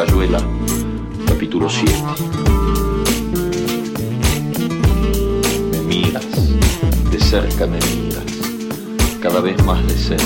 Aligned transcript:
Cayuela, 0.00 0.40
capítulo 1.26 1.68
7. 1.68 1.92
Me 5.70 5.78
miras, 5.82 6.24
de 7.10 7.20
cerca 7.20 7.66
me 7.66 7.76
miras, 7.76 8.24
cada 9.20 9.42
vez 9.42 9.62
más 9.66 9.86
de 9.86 9.92
cerca. 9.92 10.24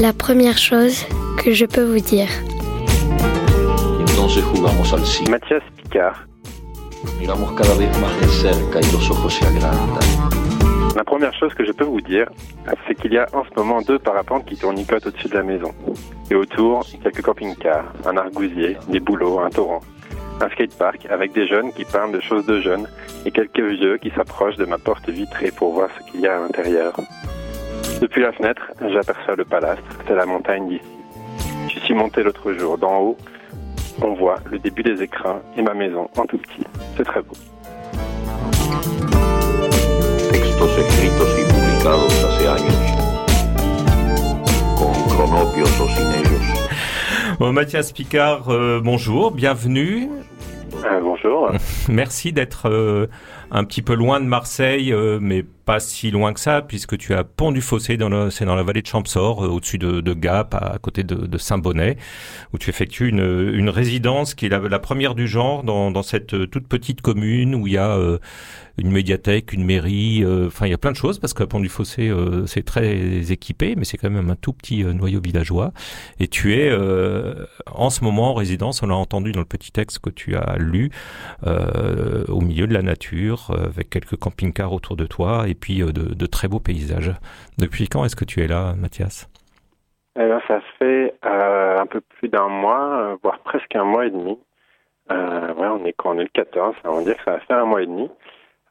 La 0.00 0.12
première 0.12 0.58
chose 0.58 1.06
que 1.36 1.54
je 1.54 1.64
peux 1.64 1.84
vous 1.84 2.00
dire. 2.00 2.28
Entonces 4.00 4.42
jugamos 4.52 4.92
al 4.92 5.06
cine. 5.06 5.30
Mathias 5.30 5.62
Picard. 5.76 6.26
Miramos 7.20 7.52
cada 7.52 7.74
vez 7.76 7.96
más 8.00 8.20
de 8.20 8.26
cerca 8.26 8.80
y 8.80 8.92
los 8.92 9.08
ojos 9.10 9.32
se 9.32 9.46
agrandan. 9.46 10.02
La 10.96 11.04
première 11.04 11.32
chose 11.38 11.54
que 11.54 11.64
je 11.64 11.70
peux 11.70 11.84
vous 11.84 12.00
dire, 12.00 12.26
c'est 12.86 12.94
qu'il 12.94 13.12
y 13.12 13.18
a 13.18 13.26
en 13.32 13.44
ce 13.44 13.50
moment 13.56 13.82
deux 13.82 13.98
parapentes 13.98 14.46
qui 14.46 14.56
tournicotent 14.56 15.06
au-dessus 15.06 15.28
de 15.28 15.34
la 15.34 15.42
maison. 15.42 15.72
Et 16.30 16.34
autour, 16.34 16.84
quelques 17.02 17.22
camping-cars, 17.22 17.92
un 18.06 18.16
argousier, 18.16 18.76
des 18.88 19.00
bouleaux, 19.00 19.40
un 19.40 19.50
torrent. 19.50 19.80
Un 20.40 20.48
skatepark 20.48 21.06
avec 21.10 21.32
des 21.32 21.46
jeunes 21.46 21.72
qui 21.72 21.84
parlent 21.84 22.12
de 22.12 22.20
choses 22.20 22.46
de 22.46 22.60
jeunes 22.60 22.88
et 23.24 23.30
quelques 23.30 23.60
vieux 23.60 23.98
qui 23.98 24.10
s'approchent 24.10 24.56
de 24.56 24.64
ma 24.64 24.78
porte 24.78 25.08
vitrée 25.08 25.52
pour 25.52 25.72
voir 25.74 25.88
ce 25.96 26.10
qu'il 26.10 26.20
y 26.20 26.26
a 26.26 26.36
à 26.36 26.40
l'intérieur. 26.40 26.94
Depuis 28.00 28.22
la 28.22 28.32
fenêtre, 28.32 28.72
j'aperçois 28.80 29.36
le 29.36 29.44
palace, 29.44 29.78
c'est 30.06 30.14
la 30.14 30.26
montagne 30.26 30.68
d'ici. 30.68 30.84
Je 31.72 31.78
suis 31.80 31.94
monté 31.94 32.22
l'autre 32.22 32.52
jour, 32.52 32.78
d'en 32.78 32.98
haut, 33.00 33.16
on 34.02 34.14
voit 34.14 34.36
le 34.50 34.58
début 34.58 34.82
des 34.82 35.02
écrins 35.02 35.40
et 35.56 35.62
ma 35.62 35.74
maison 35.74 36.08
en 36.16 36.24
tout 36.26 36.38
petit. 36.38 36.64
C'est 36.96 37.04
très 37.04 37.22
beau. 37.22 37.34
Textos 40.32 40.78
escritos 40.78 41.33
y 41.84 41.86
publicados 41.86 42.24
hace 42.24 42.48
años, 42.48 42.74
con 44.76 44.92
cronopios 45.16 45.80
o 45.80 45.88
sin 45.88 46.06
ellos. 46.14 47.38
Bon, 47.38 47.52
Mathias 47.52 47.92
Picard, 47.92 48.48
euh, 48.48 48.80
bonjour, 48.82 49.30
bienvenue. 49.32 50.08
Euh, 50.84 51.00
bonjour. 51.00 51.50
Merci 51.88 52.32
d'être 52.32 52.70
euh, 52.70 53.08
un 53.54 53.64
petit 53.64 53.82
peu 53.82 53.94
loin 53.94 54.20
de 54.20 54.26
Marseille, 54.26 54.92
euh, 54.92 55.18
mais 55.22 55.44
pas 55.64 55.80
si 55.80 56.10
loin 56.10 56.32
que 56.32 56.40
ça, 56.40 56.62
puisque 56.62 56.98
tu 56.98 57.14
as 57.14 57.24
Pont 57.24 57.52
du 57.52 57.60
Fossé, 57.60 57.98
c'est 58.30 58.44
dans 58.44 58.54
la 58.54 58.62
vallée 58.62 58.82
de 58.82 58.86
Champsaur, 58.86 59.44
euh, 59.44 59.48
au-dessus 59.48 59.78
de, 59.78 60.14
Gap, 60.14 60.54
à, 60.54 60.78
côté 60.80 61.02
de, 61.02 61.38
Saint-Bonnet, 61.38 61.96
où 62.52 62.58
tu 62.58 62.70
effectues 62.70 63.08
une, 63.08 63.52
une 63.54 63.68
résidence 63.68 64.34
qui 64.34 64.46
est 64.46 64.48
la, 64.48 64.78
première 64.78 65.14
du 65.14 65.26
genre 65.26 65.62
dans, 65.62 65.90
dans 65.90 66.02
cette 66.02 66.34
euh, 66.34 66.46
toute 66.46 66.68
petite 66.68 67.00
commune 67.00 67.54
où 67.54 67.66
il 67.66 67.74
y 67.74 67.78
a 67.78 67.96
euh, 67.96 68.18
une 68.76 68.90
médiathèque, 68.90 69.52
une 69.52 69.64
mairie, 69.64 70.24
enfin 70.46 70.66
il 70.66 70.70
y 70.70 70.74
a 70.74 70.78
plein 70.78 70.90
de 70.90 70.96
choses, 70.96 71.20
parce 71.20 71.32
que 71.32 71.44
Pont 71.44 71.60
du 71.60 71.68
Fossé, 71.68 72.12
c'est 72.46 72.64
très 72.64 73.30
équipé, 73.30 73.76
mais 73.76 73.84
c'est 73.84 73.96
quand 73.96 74.10
même 74.10 74.30
un 74.30 74.34
tout 74.34 74.52
petit 74.52 74.82
noyau 74.82 75.20
villageois. 75.20 75.72
Et 76.18 76.26
tu 76.26 76.54
es 76.54 76.76
en 77.66 77.90
ce 77.90 78.02
moment 78.02 78.32
en 78.32 78.34
résidence, 78.34 78.82
on 78.82 78.88
l'a 78.88 78.96
entendu 78.96 79.30
dans 79.30 79.38
le 79.38 79.46
petit 79.46 79.70
texte 79.70 80.00
que 80.00 80.10
tu 80.10 80.34
as 80.34 80.56
lu, 80.58 80.90
au 81.46 82.40
milieu 82.40 82.66
de 82.66 82.74
la 82.74 82.82
nature, 82.82 83.43
euh, 83.50 83.66
avec 83.66 83.90
quelques 83.90 84.16
camping-cars 84.16 84.72
autour 84.72 84.96
de 84.96 85.06
toi 85.06 85.44
et 85.48 85.54
puis 85.54 85.82
euh, 85.82 85.92
de, 85.92 86.26
très 86.26 86.48
beaux 86.48 86.60
paysages. 86.60 87.12
Depuis 87.58 87.88
quand 87.88 88.04
est-ce 88.04 88.16
que 88.16 88.24
tu 88.24 88.42
es 88.42 88.46
là, 88.46 88.74
Mathias? 88.76 89.28
Eh 90.16 90.26
ben, 90.26 90.40
ça 90.46 90.60
fait 90.78 91.14
euh, 91.24 91.78
un 91.78 91.86
peu 91.86 92.00
plus 92.00 92.28
d'un 92.28 92.48
mois, 92.48 93.16
voire 93.22 93.38
presque 93.40 93.74
un 93.74 93.84
mois 93.84 94.06
et 94.06 94.10
demi. 94.10 94.38
Ouais, 95.10 95.68
on 95.68 95.84
est 95.84 95.94
on 96.04 96.18
est 96.18 96.22
le 96.22 96.28
14, 96.32 96.74
on 96.84 96.96
va 96.96 97.04
dire 97.04 97.16
que 97.16 97.24
ça 97.24 97.32
va 97.32 97.40
faire 97.40 97.58
un 97.58 97.66
mois 97.66 97.82
et 97.82 97.86
demi. 97.86 98.10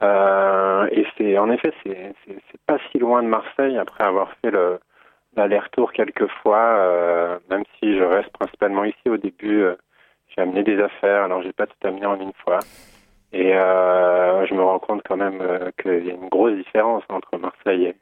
Et 0.01 1.05
c'est 1.17 1.37
en 1.37 1.49
effet, 1.51 1.73
c'est 1.85 2.61
pas 2.65 2.77
si 2.91 2.97
loin 2.99 3.21
de 3.23 3.27
Marseille 3.27 3.77
après 3.77 4.03
avoir 4.03 4.31
fait 4.41 4.51
le 4.51 4.79
l'aller-retour 5.35 5.93
quelques 5.93 6.27
fois. 6.41 7.39
même 7.49 7.63
si 7.79 7.97
je 7.97 8.03
reste 8.03 8.31
principalement 8.31 8.83
ici 8.83 9.09
au 9.09 9.17
début, 9.17 9.63
j'ai 10.35 10.41
amené 10.41 10.63
des 10.63 10.81
affaires, 10.81 11.23
alors 11.23 11.41
j'ai 11.43 11.53
pas 11.53 11.67
tout 11.67 11.87
amené 11.87 12.05
en 12.05 12.19
une 12.19 12.33
fois. 12.43 12.59
Et 13.33 13.51
euh, 13.55 14.45
je 14.45 14.53
me 14.53 14.61
rends 14.61 14.77
compte 14.77 15.01
quand 15.07 15.17
même 15.17 15.41
euh, 15.41 15.71
qu'il 15.81 16.05
y 16.05 16.11
a 16.11 16.13
une 16.13 16.29
grosse 16.29 16.53
différence 16.53 17.03
entre 17.09 17.37
Marseille 17.39 17.95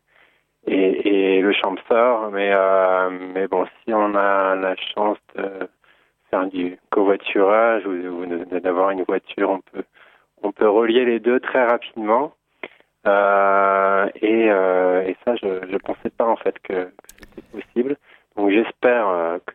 et, 0.67 1.41
le 1.41 1.53
Champsor, 1.53 2.29
mais 2.31 2.51
euh, 2.53 3.09
mais 3.33 3.47
bon, 3.47 3.65
si 3.65 3.93
on 3.93 4.13
a 4.13 4.55
la 4.55 4.75
chance 4.75 5.17
de 5.35 5.69
faire 6.29 6.45
du 6.47 6.77
covoiturage 6.91 7.85
ou, 7.87 8.25
d'avoir 8.59 8.91
une 8.91 9.03
voiture, 9.03 9.59
on 10.43 10.51
peut 10.51 10.69
relier 10.69 11.05
les 11.05 11.19
deux 11.19 11.39
très 11.39 11.65
rapidement. 11.65 12.33
Et, 13.05 14.49
ça, 15.25 15.35
je 15.35 15.47
je 15.71 15.77
pensais 15.77 16.09
pas 16.09 16.25
en 16.25 16.35
fait 16.35 16.59
que, 16.59 16.91
c'était 17.35 17.47
possible. 17.51 17.97
Donc 18.35 18.51
j'espère 18.51 19.39
que 19.45 19.53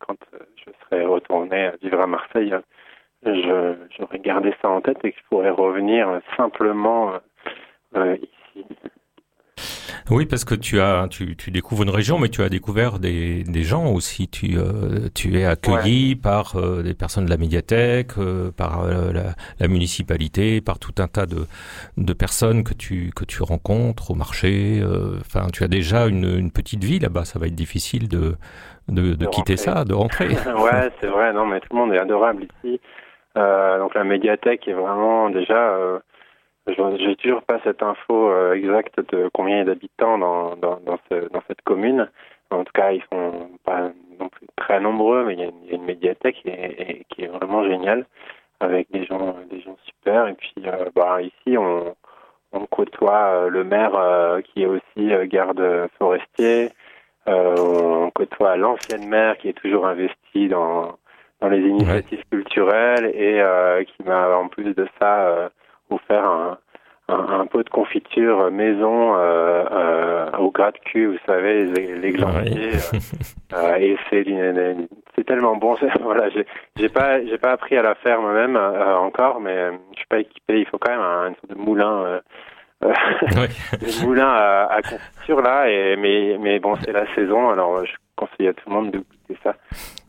quand 0.00 0.16
je 0.56 0.70
serai 0.84 1.04
retourné 1.04 1.70
vivre 1.82 2.00
à 2.00 2.06
Marseille, 2.06 2.54
euh, 3.26 3.34
je 3.34 3.96
j'aurai 3.98 4.18
gardé 4.18 4.52
ça 4.62 4.68
en 4.68 4.80
tête 4.80 4.98
et 5.04 5.12
que 5.12 5.18
je 5.18 5.24
pourrai 5.28 5.50
revenir 5.50 6.08
simplement 6.36 7.12
euh, 7.12 7.18
euh, 7.96 8.16
ici. 8.16 8.66
Oui, 10.10 10.26
parce 10.26 10.44
que 10.44 10.54
tu 10.56 10.80
as, 10.80 11.06
tu, 11.08 11.36
tu 11.36 11.50
découvres 11.52 11.84
une 11.84 11.90
région, 11.90 12.18
mais 12.18 12.28
tu 12.28 12.42
as 12.42 12.48
découvert 12.48 12.98
des, 12.98 13.44
des 13.44 13.62
gens 13.62 13.86
aussi. 13.86 14.28
Tu, 14.28 14.58
euh, 14.58 15.08
tu 15.14 15.38
es 15.38 15.44
accueilli 15.44 16.16
par 16.16 16.56
euh, 16.56 16.82
des 16.82 16.92
personnes 16.92 17.24
de 17.24 17.30
la 17.30 17.36
médiathèque, 17.36 18.18
euh, 18.18 18.50
par 18.50 18.82
euh, 18.82 19.12
la, 19.12 19.34
la 19.60 19.68
municipalité, 19.68 20.60
par 20.60 20.78
tout 20.80 20.92
un 20.98 21.06
tas 21.06 21.24
de, 21.26 21.46
de 21.96 22.12
personnes 22.12 22.64
que 22.64 22.74
tu, 22.74 23.10
que 23.14 23.24
tu 23.24 23.42
rencontres 23.42 24.10
au 24.10 24.14
marché. 24.14 24.80
euh, 24.82 25.18
Enfin, 25.20 25.46
tu 25.52 25.62
as 25.62 25.68
déjà 25.68 26.06
une, 26.08 26.24
une 26.38 26.50
petite 26.50 26.82
vie 26.82 26.98
là-bas. 26.98 27.24
Ça 27.24 27.38
va 27.38 27.46
être 27.46 27.54
difficile 27.54 28.08
de, 28.08 28.34
de, 28.88 29.14
de 29.14 29.26
De 29.26 29.26
quitter 29.26 29.54
rentrer. 29.54 29.56
ça, 29.56 29.84
de 29.84 29.94
rentrer. 29.94 30.28
ouais, 30.46 30.90
c'est 31.00 31.06
vrai. 31.06 31.32
Non, 31.32 31.46
mais 31.46 31.60
tout 31.60 31.68
le 31.70 31.76
monde 31.78 31.92
est 31.94 31.98
adorable 31.98 32.44
ici. 32.64 32.80
Euh, 33.38 33.78
donc 33.78 33.94
la 33.94 34.04
médiathèque 34.04 34.68
est 34.68 34.72
vraiment 34.72 35.30
déjà. 35.30 35.74
Euh, 35.74 35.98
J'ai 36.66 37.16
toujours 37.16 37.42
pas 37.42 37.58
cette 37.64 37.82
info 37.82 38.30
euh, 38.30 38.52
exacte 38.54 39.00
de 39.12 39.28
combien 39.32 39.56
il 39.56 39.58
y 39.58 39.62
a 39.62 39.64
d'habitants 39.64 40.18
dans, 40.18 40.54
dans, 40.56 40.78
dans, 40.80 40.98
ce- 41.10 41.28
dans 41.30 41.42
cette 41.48 41.62
commune. 41.62 42.08
En 42.50 42.64
tout 42.64 42.72
cas, 42.72 42.92
ils 42.92 43.02
sont 43.12 43.50
pas 43.64 43.90
non 44.20 44.28
plus 44.28 44.46
très 44.56 44.78
nombreux, 44.80 45.24
mais 45.24 45.32
il 45.34 45.40
y 45.40 45.42
a 45.42 45.46
une, 45.46 45.64
y 45.64 45.72
a 45.72 45.74
une 45.76 45.84
médiathèque 45.84 46.42
est, 46.44 46.50
et- 46.90 47.04
qui 47.08 47.24
est 47.24 47.28
vraiment 47.28 47.64
géniale 47.64 48.06
avec 48.60 48.90
des 48.92 49.04
gens, 49.06 49.34
des 49.50 49.60
gens 49.60 49.76
super. 49.84 50.28
Et 50.28 50.34
puis, 50.34 50.54
bah, 50.94 51.20
ici, 51.22 51.56
on, 51.58 51.94
on 52.52 52.66
côtoie 52.66 53.48
le 53.48 53.64
maire 53.64 53.94
euh, 53.96 54.40
qui 54.42 54.62
est 54.62 54.66
aussi 54.66 55.10
garde 55.28 55.88
forestier. 55.98 56.70
Euh, 57.28 57.54
on 57.58 58.10
côtoie 58.10 58.56
l'ancienne 58.56 59.08
maire 59.08 59.36
qui 59.38 59.48
est 59.48 59.52
toujours 59.54 59.86
investie 59.86 60.48
dans, 60.48 60.96
dans 61.42 61.48
les 61.48 61.60
initiatives 61.60 62.22
culturelles 62.30 63.10
et 63.14 63.40
euh, 63.40 63.82
qui 63.84 64.02
m'a 64.04 64.28
en 64.36 64.48
plus 64.48 64.74
de 64.74 64.86
ça 65.00 65.26
euh, 65.26 65.48
offert 65.90 66.24
un, 66.24 66.58
un, 67.08 67.40
un 67.40 67.46
pot 67.46 67.62
de 67.62 67.68
confiture 67.68 68.50
maison 68.50 69.14
euh, 69.16 69.64
euh, 69.70 70.30
au 70.38 70.50
gras 70.50 70.70
de 70.70 70.78
cul, 70.78 71.06
vous 71.06 71.18
savez, 71.26 71.64
les, 71.64 71.96
les 71.96 72.12
glandiers. 72.12 72.72
euh, 73.54 73.74
et 73.76 73.96
c'est 74.08 75.24
tellement 75.24 75.56
bon. 75.56 75.76
Voilà, 76.00 76.30
j'ai 76.30 76.46
j'ai 76.76 76.88
pas 76.88 77.24
j'ai 77.24 77.38
pas 77.38 77.52
appris 77.52 77.76
à 77.76 77.82
la 77.82 77.94
faire 77.96 78.20
moi-même 78.20 78.56
encore, 78.56 79.40
mais 79.40 79.72
je 79.92 79.98
suis 79.98 80.06
pas 80.08 80.20
équipé. 80.20 80.60
Il 80.60 80.66
faut 80.66 80.78
quand 80.78 80.92
même 80.92 81.00
un, 81.00 81.28
une 81.28 81.34
sorte 81.34 81.50
de 81.50 81.54
moulin. 81.58 82.20
Oui. 82.84 84.20
à, 84.20 84.64
à 84.72 84.82
confiture 84.82 85.40
là, 85.40 85.70
et, 85.70 85.94
mais, 85.94 86.36
mais 86.40 86.58
bon, 86.58 86.74
c'est 86.84 86.90
la 86.90 87.06
saison, 87.14 87.50
alors 87.50 87.86
je 87.86 87.92
conseille 88.16 88.48
à 88.48 88.54
tout 88.54 88.68
le 88.68 88.74
monde 88.74 88.90
de 88.90 88.98
goûter 88.98 89.38
ça. 89.44 89.54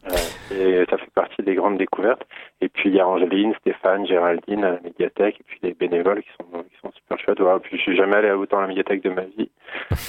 Euh, 0.08 0.84
et 0.84 0.86
ça 0.90 0.98
fait 0.98 1.12
partie 1.16 1.42
des 1.42 1.56
grandes 1.56 1.78
découvertes. 1.78 2.24
Et 2.62 2.70
puis 2.70 2.90
il 2.90 2.96
y 2.96 3.00
a 3.00 3.08
Angeline, 3.08 3.54
Stéphane, 3.62 4.06
Géraldine 4.06 4.64
à 4.64 4.72
la 4.72 4.80
médiathèque, 4.82 5.40
et 5.40 5.44
puis 5.46 5.60
les 5.64 5.74
bénévoles 5.74 6.22
qui 6.22 6.30
sont, 6.40 6.64
qui 6.64 6.78
sont 6.82 6.92
super 6.92 7.20
chouettes. 7.20 7.40
Voilà. 7.40 7.60
Puis 7.60 7.78
je 7.78 7.82
suis 7.82 7.96
jamais 7.96 8.18
allé 8.18 8.32
autant 8.32 8.60
à 8.60 8.62
la 8.62 8.68
médiathèque 8.68 9.04
de 9.04 9.10
ma 9.10 9.24
vie. 9.24 9.50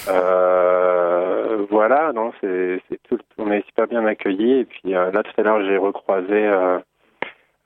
Euh, 0.07 1.65
voilà, 1.69 2.11
non, 2.13 2.31
c'est 2.39 2.79
c'est 2.87 3.01
tout. 3.03 3.17
On 3.37 3.51
est 3.51 3.65
super 3.65 3.87
bien 3.87 4.05
accueillis. 4.05 4.59
Et 4.59 4.65
puis 4.65 4.95
euh, 4.95 5.11
là, 5.11 5.23
tout 5.23 5.31
à 5.37 5.41
l'heure, 5.41 5.63
j'ai 5.65 5.77
recroisé. 5.77 6.45
Euh, 6.45 6.79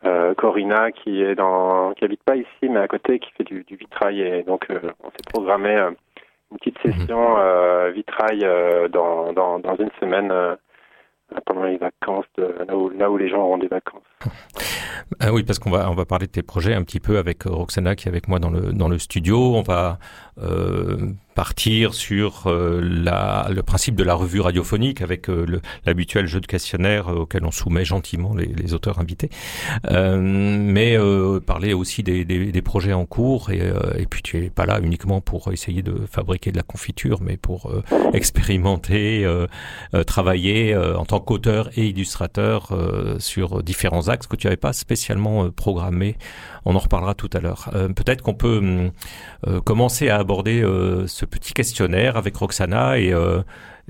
euh, 0.06 0.34
Corina 0.34 0.92
qui 0.92 1.22
est 1.22 1.36
dans 1.36 1.92
qui 1.94 2.06
habite 2.06 2.24
pas 2.24 2.38
ici 2.38 2.70
mais 2.70 2.80
à 2.80 2.88
côté 2.88 3.20
qui 3.20 3.30
fait 3.32 3.44
du, 3.44 3.66
du 3.66 3.76
vitrail 3.76 4.22
et 4.22 4.44
donc 4.44 4.66
on 4.70 5.10
s'est 5.10 5.30
programmé 5.30 5.76
une 6.52 6.58
petite 6.58 6.80
session 6.80 7.38
euh, 7.38 7.92
vitrail 7.92 8.40
euh, 8.44 8.88
dans, 8.88 9.34
dans, 9.34 9.60
dans 9.60 9.76
une 9.76 9.92
semaine 10.00 10.32
pendant 11.46 11.64
les 11.64 11.78
vacances 11.78 12.26
de, 12.38 12.56
là, 12.68 12.76
où, 12.76 12.90
là 12.90 13.10
où 13.10 13.18
les 13.18 13.30
gens 13.30 13.42
auront 13.42 13.58
des 13.58 13.68
vacances. 13.68 14.04
Ah 15.20 15.34
oui, 15.34 15.44
parce 15.44 15.60
qu'on 15.60 15.72
va 15.72 15.90
on 15.90 15.96
va 15.96 16.06
parler 16.06 16.28
de 16.28 16.32
tes 16.32 16.44
projets 16.44 16.74
un 16.74 16.84
petit 16.84 17.00
peu 17.00 17.18
avec 17.18 17.44
Roxana 17.44 17.96
qui 17.96 18.08
est 18.08 18.12
avec 18.12 18.28
moi 18.28 18.40
dans 18.40 18.50
le 18.50 18.74
dans 18.74 18.90
le 18.90 19.00
studio. 19.00 19.56
On 19.56 19.62
va 19.62 19.98
euh, 20.42 20.98
partir 21.36 21.94
sur 21.94 22.48
euh, 22.48 22.82
la, 22.82 23.48
le 23.50 23.64
principe 23.64 23.96
de 23.96 24.04
la 24.04 24.14
revue 24.14 24.42
radiophonique 24.42 25.02
avec 25.02 25.30
euh, 25.30 25.62
l'habituel 25.86 26.28
jeu 26.28 26.42
de 26.42 26.48
questionnaire 26.48 27.08
auquel 27.08 27.46
on 27.46 27.52
soumet 27.52 27.86
gentiment 27.86 28.36
les, 28.36 28.48
les 28.48 28.74
auteurs 28.74 29.00
invités, 29.00 29.30
mais 29.90 30.98
parler 31.46 31.74
aussi 31.74 32.04
des, 32.04 32.26
des, 32.26 32.52
des, 32.52 32.62
projets 32.62 32.94
en 32.94 33.06
cours 33.06 33.52
et, 33.52 33.62
et, 33.98 34.06
puis 34.06 34.22
tu 34.22 34.44
es 34.44 34.50
pas 34.50 34.66
là 34.66 34.80
uniquement 34.82 35.22
pour 35.22 35.52
essayer 35.52 35.82
de 35.82 36.06
fabriquer 36.10 36.52
de 36.52 36.58
la 36.58 36.64
confiture, 36.64 37.22
mais 37.22 37.38
pour 37.38 37.72
expérimenter, 38.14 39.26
travailler 40.06 40.76
en 40.76 41.06
tant 41.06 41.20
qu'auteur 41.20 41.70
et 41.78 41.88
illustrateur 41.88 42.70
sur 43.20 43.64
différents 43.64 44.10
axes 44.10 44.28
que 44.28 44.36
tu 44.36 44.48
n'avais 44.48 44.58
pas 44.58 44.74
spécialement 44.74 45.50
programmés. 45.50 46.18
On 46.66 46.76
en 46.76 46.80
reparlera 46.80 47.14
tout 47.14 47.30
à 47.34 47.40
l'heure. 47.40 47.70
Peut-être 47.96 48.22
qu'on 48.22 48.34
peut, 48.34 48.58
hum, 48.58 49.62
commencer 49.62 50.10
à 50.10 50.18
aborder 50.18 50.62
ce 51.08 51.26
petit 51.30 51.54
questionnaire 51.54 52.18
avec 52.18 52.36
Roxana 52.36 53.00
et, 53.00 53.14
euh, 53.14 53.42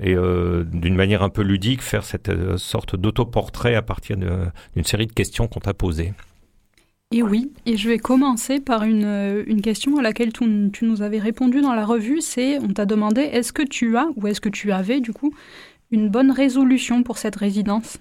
euh, 0.02 0.64
d'une 0.64 0.94
manière 0.94 1.22
un 1.22 1.28
peu 1.28 1.42
ludique 1.42 1.82
faire 1.82 2.04
cette 2.04 2.28
euh, 2.28 2.56
sorte 2.56 2.96
d'autoportrait 2.96 3.74
à 3.74 3.82
partir 3.82 4.16
d'une 4.16 4.84
série 4.84 5.06
de 5.06 5.12
questions 5.12 5.48
qu'on 5.48 5.60
t'a 5.60 5.74
posées. 5.74 6.12
Et 7.12 7.22
oui, 7.24 7.50
et 7.66 7.76
je 7.76 7.88
vais 7.88 7.98
commencer 7.98 8.60
par 8.60 8.84
une, 8.84 9.60
question 9.62 9.98
à 9.98 10.02
laquelle 10.02 10.32
tu, 10.32 10.44
nous 10.84 11.02
avais 11.02 11.18
répondu 11.18 11.60
dans 11.60 11.74
la 11.74 11.84
revue, 11.84 12.20
c'est 12.20 12.58
on 12.60 12.68
t'a 12.68 12.86
demandé 12.86 13.22
est-ce 13.22 13.52
que 13.52 13.62
tu 13.62 13.96
as, 13.96 14.08
ou 14.14 14.28
est-ce 14.28 14.40
que 14.40 14.48
tu 14.48 14.70
avais 14.70 15.00
du 15.00 15.12
coup, 15.12 15.34
une 15.90 16.08
bonne 16.08 16.30
résolution 16.30 17.02
pour 17.02 17.18
cette 17.18 17.34
résidence? 17.34 17.98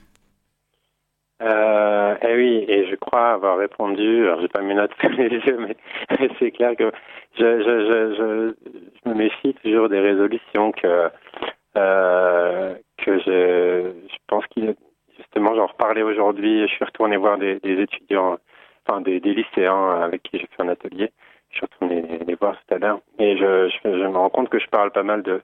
Euh, 1.41 2.15
eh 2.21 2.35
oui, 2.35 2.65
et 2.67 2.87
je 2.89 2.95
crois 2.95 3.31
avoir 3.31 3.57
répondu. 3.57 4.25
Alors, 4.25 4.41
j'ai 4.41 4.49
pas 4.49 4.61
mes 4.61 4.73
notes 4.73 4.91
sur 4.99 5.09
les 5.09 5.29
yeux, 5.29 5.57
mais 5.57 5.77
c'est 6.39 6.51
clair 6.51 6.75
que 6.75 6.91
je, 7.37 7.61
je, 7.63 7.63
je, 7.63 8.53
je, 9.05 9.09
me 9.09 9.15
méfie 9.15 9.53
toujours 9.63 9.87
des 9.87 9.99
résolutions 9.99 10.71
que 10.73 11.09
euh, 11.77 12.75
que 12.97 13.19
je, 13.19 13.91
je 14.11 14.17
pense 14.27 14.45
qu'il 14.47 14.75
justement 15.17 15.55
j'en 15.55 15.67
reparlais 15.67 16.01
aujourd'hui. 16.01 16.67
Je 16.67 16.73
suis 16.73 16.83
retourné 16.83 17.15
voir 17.15 17.37
des, 17.37 17.59
étudiants, 17.63 18.37
enfin 18.85 18.99
des, 18.99 19.19
lycéens 19.19 20.01
avec 20.01 20.23
qui 20.23 20.39
j'ai 20.39 20.47
fait 20.47 20.63
un 20.63 20.69
atelier. 20.69 21.11
Je 21.51 21.57
suis 21.57 21.65
retourné 21.65 22.19
les, 22.27 22.35
voir 22.35 22.57
tout 22.67 22.75
à 22.75 22.79
l'heure, 22.79 22.99
et 23.17 23.37
je, 23.37 23.69
je, 23.83 23.89
me 23.89 24.17
rends 24.17 24.29
compte 24.29 24.49
que 24.49 24.59
je 24.59 24.67
parle 24.67 24.91
pas 24.91 25.03
mal 25.03 25.23
de 25.23 25.41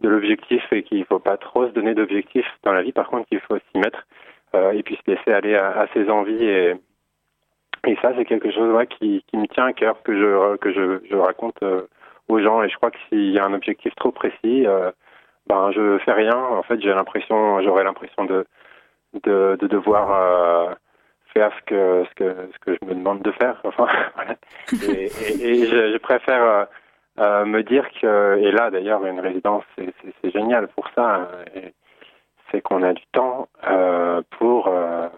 de 0.00 0.08
l'objectif 0.10 0.62
et 0.72 0.82
qu'il 0.82 1.04
faut 1.06 1.18
pas 1.18 1.38
trop 1.38 1.66
se 1.66 1.72
donner 1.72 1.94
d'objectifs 1.94 2.50
dans 2.64 2.72
la 2.72 2.82
vie. 2.82 2.92
Par 2.92 3.08
contre, 3.08 3.26
qu'il 3.28 3.40
faut 3.40 3.56
s'y 3.56 3.78
mettre 3.78 4.06
et 4.54 4.82
puis 4.82 4.96
se 4.96 5.10
laisser 5.10 5.32
aller 5.32 5.54
à, 5.54 5.86
ses 5.92 6.08
envies. 6.08 6.74
Et 7.86 7.96
ça 8.02 8.12
c'est 8.16 8.24
quelque 8.24 8.50
chose 8.50 8.74
ouais, 8.74 8.86
qui, 8.86 9.22
me 9.32 9.46
tient 9.46 9.66
à 9.66 9.72
cœur 9.72 10.02
que 10.02 10.12
je 10.12 10.56
que 10.56 10.72
je, 10.72 11.00
je 11.08 11.16
raconte 11.16 11.62
euh, 11.62 11.82
aux 12.28 12.40
gens. 12.40 12.62
Et 12.62 12.68
je 12.68 12.76
crois 12.76 12.90
que 12.90 12.98
s'il 13.08 13.30
y 13.30 13.38
a 13.38 13.44
un 13.44 13.54
objectif 13.54 13.94
trop 13.94 14.10
précis 14.10 14.66
euh, 14.66 14.90
ben 15.46 15.70
je 15.72 15.98
fais 15.98 16.12
rien. 16.12 16.36
En 16.36 16.62
fait 16.64 16.80
j'ai 16.80 16.92
l'impression 16.92 17.60
j'aurais 17.62 17.84
l'impression 17.84 18.24
de, 18.24 18.44
de 19.22 19.56
de 19.60 19.66
devoir 19.68 20.10
euh, 20.10 20.74
faire 21.32 21.52
ce 21.58 21.64
que 21.64 22.04
ce 22.08 22.14
que 22.14 22.48
ce 22.52 22.58
que 22.58 22.76
je 22.80 22.88
me 22.88 22.94
demande 22.94 23.22
de 23.22 23.30
faire. 23.32 23.60
Enfin 23.64 23.86
et, 24.72 25.08
je, 25.66 25.98
préfère 25.98 26.66
euh, 27.20 27.44
me 27.44 27.62
dire 27.62 27.86
que 28.00 28.38
et 28.38 28.50
là 28.50 28.70
d'ailleurs 28.70 29.06
une 29.06 29.20
résidence 29.20 29.64
c'est 29.76 30.30
génial 30.32 30.66
pour 30.68 30.88
ça 30.96 31.28
et, 31.54 31.72
c'est 32.50 32.60
qu'on 32.60 32.82
a 32.82 32.92
du 32.92 33.04
temps 33.12 33.48
euh, 33.68 34.22
pour 34.38 34.68
euh, 34.68 35.08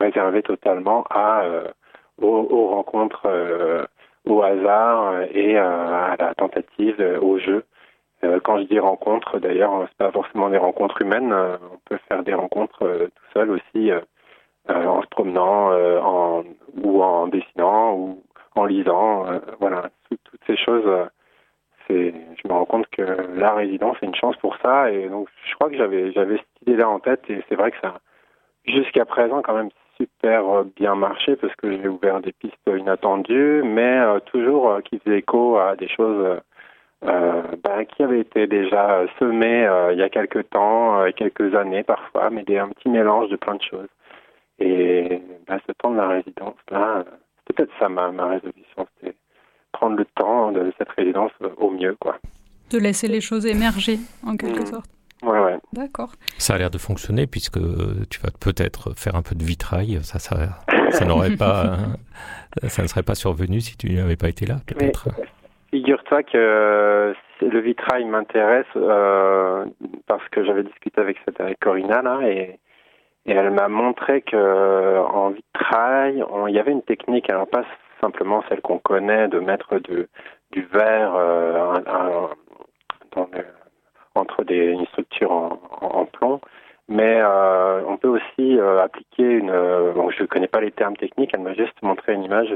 réserver 0.00 0.42
totalement 0.42 1.04
à 1.10 1.42
euh, 1.42 1.68
aux, 2.20 2.68
rencontres 2.68 3.28
au 4.24 4.42
hasard 4.42 5.22
et 5.34 5.58
à 5.58 6.16
la 6.18 6.34
tentative, 6.34 7.18
au 7.20 7.38
jeu. 7.38 7.64
quand 8.42 8.58
je 8.58 8.64
dis 8.64 8.78
rencontres, 8.78 9.38
d'ailleurs, 9.38 9.84
c'est 9.86 9.98
pas 9.98 10.10
forcément 10.10 10.48
des 10.48 10.56
rencontres 10.56 11.02
humaines. 11.02 11.32
on 11.34 11.78
peut 11.84 11.98
faire 12.08 12.22
des 12.22 12.32
rencontres 12.32 13.08
tout 13.14 13.32
seul 13.34 13.50
aussi, 13.50 13.92
en 14.70 15.02
se 15.02 15.06
promenant, 15.08 15.72
en, 16.02 16.42
ou 16.82 17.02
en 17.02 17.26
dessinant, 17.26 17.92
ou 17.92 18.22
en 18.54 18.64
lisant. 18.64 19.26
voilà, 19.60 19.90
toutes 20.08 20.40
ces 20.46 20.56
choses 20.56 20.88
je 21.88 22.48
me 22.48 22.52
rends 22.52 22.64
compte 22.64 22.88
que 22.88 23.02
la 23.36 23.54
résidence 23.54 23.96
est 24.02 24.06
une 24.06 24.14
chance 24.14 24.36
pour 24.36 24.56
ça. 24.62 24.90
Et 24.90 25.08
donc, 25.08 25.28
je 25.48 25.54
crois 25.54 25.70
que 25.70 25.76
j'avais, 25.76 26.12
j'avais 26.12 26.36
cette 26.36 26.62
idée-là 26.62 26.88
en 26.88 27.00
tête. 27.00 27.22
Et 27.28 27.42
c'est 27.48 27.54
vrai 27.54 27.70
que 27.70 27.78
ça, 27.82 27.94
jusqu'à 28.66 29.04
présent, 29.04 29.42
quand 29.42 29.54
même 29.54 29.70
super 29.96 30.64
bien 30.64 30.94
marché 30.94 31.36
parce 31.36 31.54
que 31.56 31.70
j'ai 31.70 31.88
ouvert 31.88 32.20
des 32.20 32.32
pistes 32.32 32.56
inattendues, 32.66 33.62
mais 33.64 33.98
euh, 33.98 34.20
toujours 34.20 34.70
euh, 34.70 34.80
qui 34.80 34.98
faisaient 34.98 35.18
écho 35.18 35.56
à 35.56 35.76
des 35.76 35.88
choses 35.88 36.38
euh, 37.04 37.42
bah, 37.62 37.84
qui 37.84 38.02
avaient 38.02 38.20
été 38.20 38.46
déjà 38.46 39.06
semées 39.18 39.68
il 39.92 39.98
y 39.98 40.02
a 40.02 40.08
quelques 40.08 40.48
temps, 40.50 41.04
quelques 41.16 41.54
années 41.54 41.82
parfois, 41.82 42.30
mais 42.30 42.42
des, 42.42 42.58
un 42.58 42.68
petit 42.68 42.88
mélange 42.88 43.30
de 43.30 43.36
plein 43.36 43.54
de 43.54 43.62
choses. 43.62 43.88
Et 44.58 45.20
bah, 45.46 45.58
ce 45.66 45.72
temps 45.72 45.90
de 45.90 45.98
la 45.98 46.08
résidence, 46.08 46.56
là, 46.70 47.04
c'est 47.46 47.56
peut-être 47.56 47.72
ça 47.78 47.88
ma, 47.88 48.10
ma 48.10 48.26
résolution. 48.26 48.86
C'était 49.00 49.16
prendre 49.76 49.96
le 49.96 50.06
temps 50.14 50.52
de 50.52 50.72
cette 50.78 50.90
résidence 50.90 51.32
au 51.58 51.70
mieux, 51.70 51.96
quoi. 52.00 52.16
De 52.70 52.78
laisser 52.78 53.08
les 53.08 53.20
choses 53.20 53.46
émerger, 53.46 53.98
en 54.26 54.36
quelque 54.36 54.62
mmh. 54.62 54.66
sorte. 54.66 54.90
Ouais, 55.22 55.38
ouais. 55.38 55.56
D'accord. 55.72 56.12
Ça 56.38 56.54
a 56.54 56.58
l'air 56.58 56.70
de 56.70 56.78
fonctionner 56.78 57.26
puisque 57.26 57.58
tu 58.10 58.20
vas 58.20 58.30
peut-être 58.40 58.92
faire 58.96 59.14
un 59.14 59.22
peu 59.22 59.34
de 59.34 59.44
vitrail. 59.44 59.98
Ça, 60.02 60.18
ça, 60.18 60.36
ça 60.90 61.04
n'aurait 61.04 61.36
pas, 61.36 61.76
ça 62.68 62.82
ne 62.82 62.86
serait 62.88 63.02
pas 63.02 63.14
survenu 63.14 63.60
si 63.60 63.76
tu 63.76 63.92
n'avais 63.94 64.16
pas 64.16 64.28
été 64.28 64.46
là, 64.46 64.56
peut-être. 64.66 65.08
Figure-toi 65.70 66.22
que 66.22 67.14
le 67.42 67.60
vitrail 67.60 68.04
m'intéresse 68.04 68.66
euh, 68.76 69.66
parce 70.06 70.26
que 70.30 70.44
j'avais 70.44 70.62
discuté 70.62 71.00
avec 71.00 71.18
cette 71.24 71.40
avec 71.40 71.58
Corinna 71.60 72.00
là 72.02 72.20
et, 72.22 72.58
et 73.26 73.32
elle 73.32 73.50
m'a 73.50 73.68
montré 73.68 74.22
que 74.22 74.98
en 74.98 75.30
vitrail, 75.30 76.24
il 76.48 76.54
y 76.54 76.58
avait 76.58 76.72
une 76.72 76.82
technique, 76.82 77.28
alors 77.28 77.48
pas 77.48 77.64
simplement 78.00 78.42
celle 78.48 78.60
qu'on 78.60 78.78
connaît 78.78 79.28
de 79.28 79.38
mettre 79.38 79.78
de, 79.78 80.08
du 80.52 80.62
verre 80.62 81.14
euh, 81.14 81.80
dans 83.12 83.28
entre 84.14 84.44
des, 84.44 84.68
une 84.68 84.86
structure 84.86 85.30
en, 85.30 86.06
plomb. 86.06 86.40
Mais 86.88 87.20
euh, 87.20 87.82
on 87.86 87.98
peut 87.98 88.08
aussi 88.08 88.58
euh, 88.58 88.82
appliquer 88.82 89.24
une. 89.24 89.52
bon, 89.94 90.10
je 90.10 90.22
ne 90.22 90.26
connais 90.26 90.46
pas 90.48 90.60
les 90.60 90.70
termes 90.70 90.96
techniques. 90.96 91.32
Elle 91.34 91.42
m'a 91.42 91.54
juste 91.54 91.80
montré 91.82 92.14
une 92.14 92.24
image. 92.24 92.54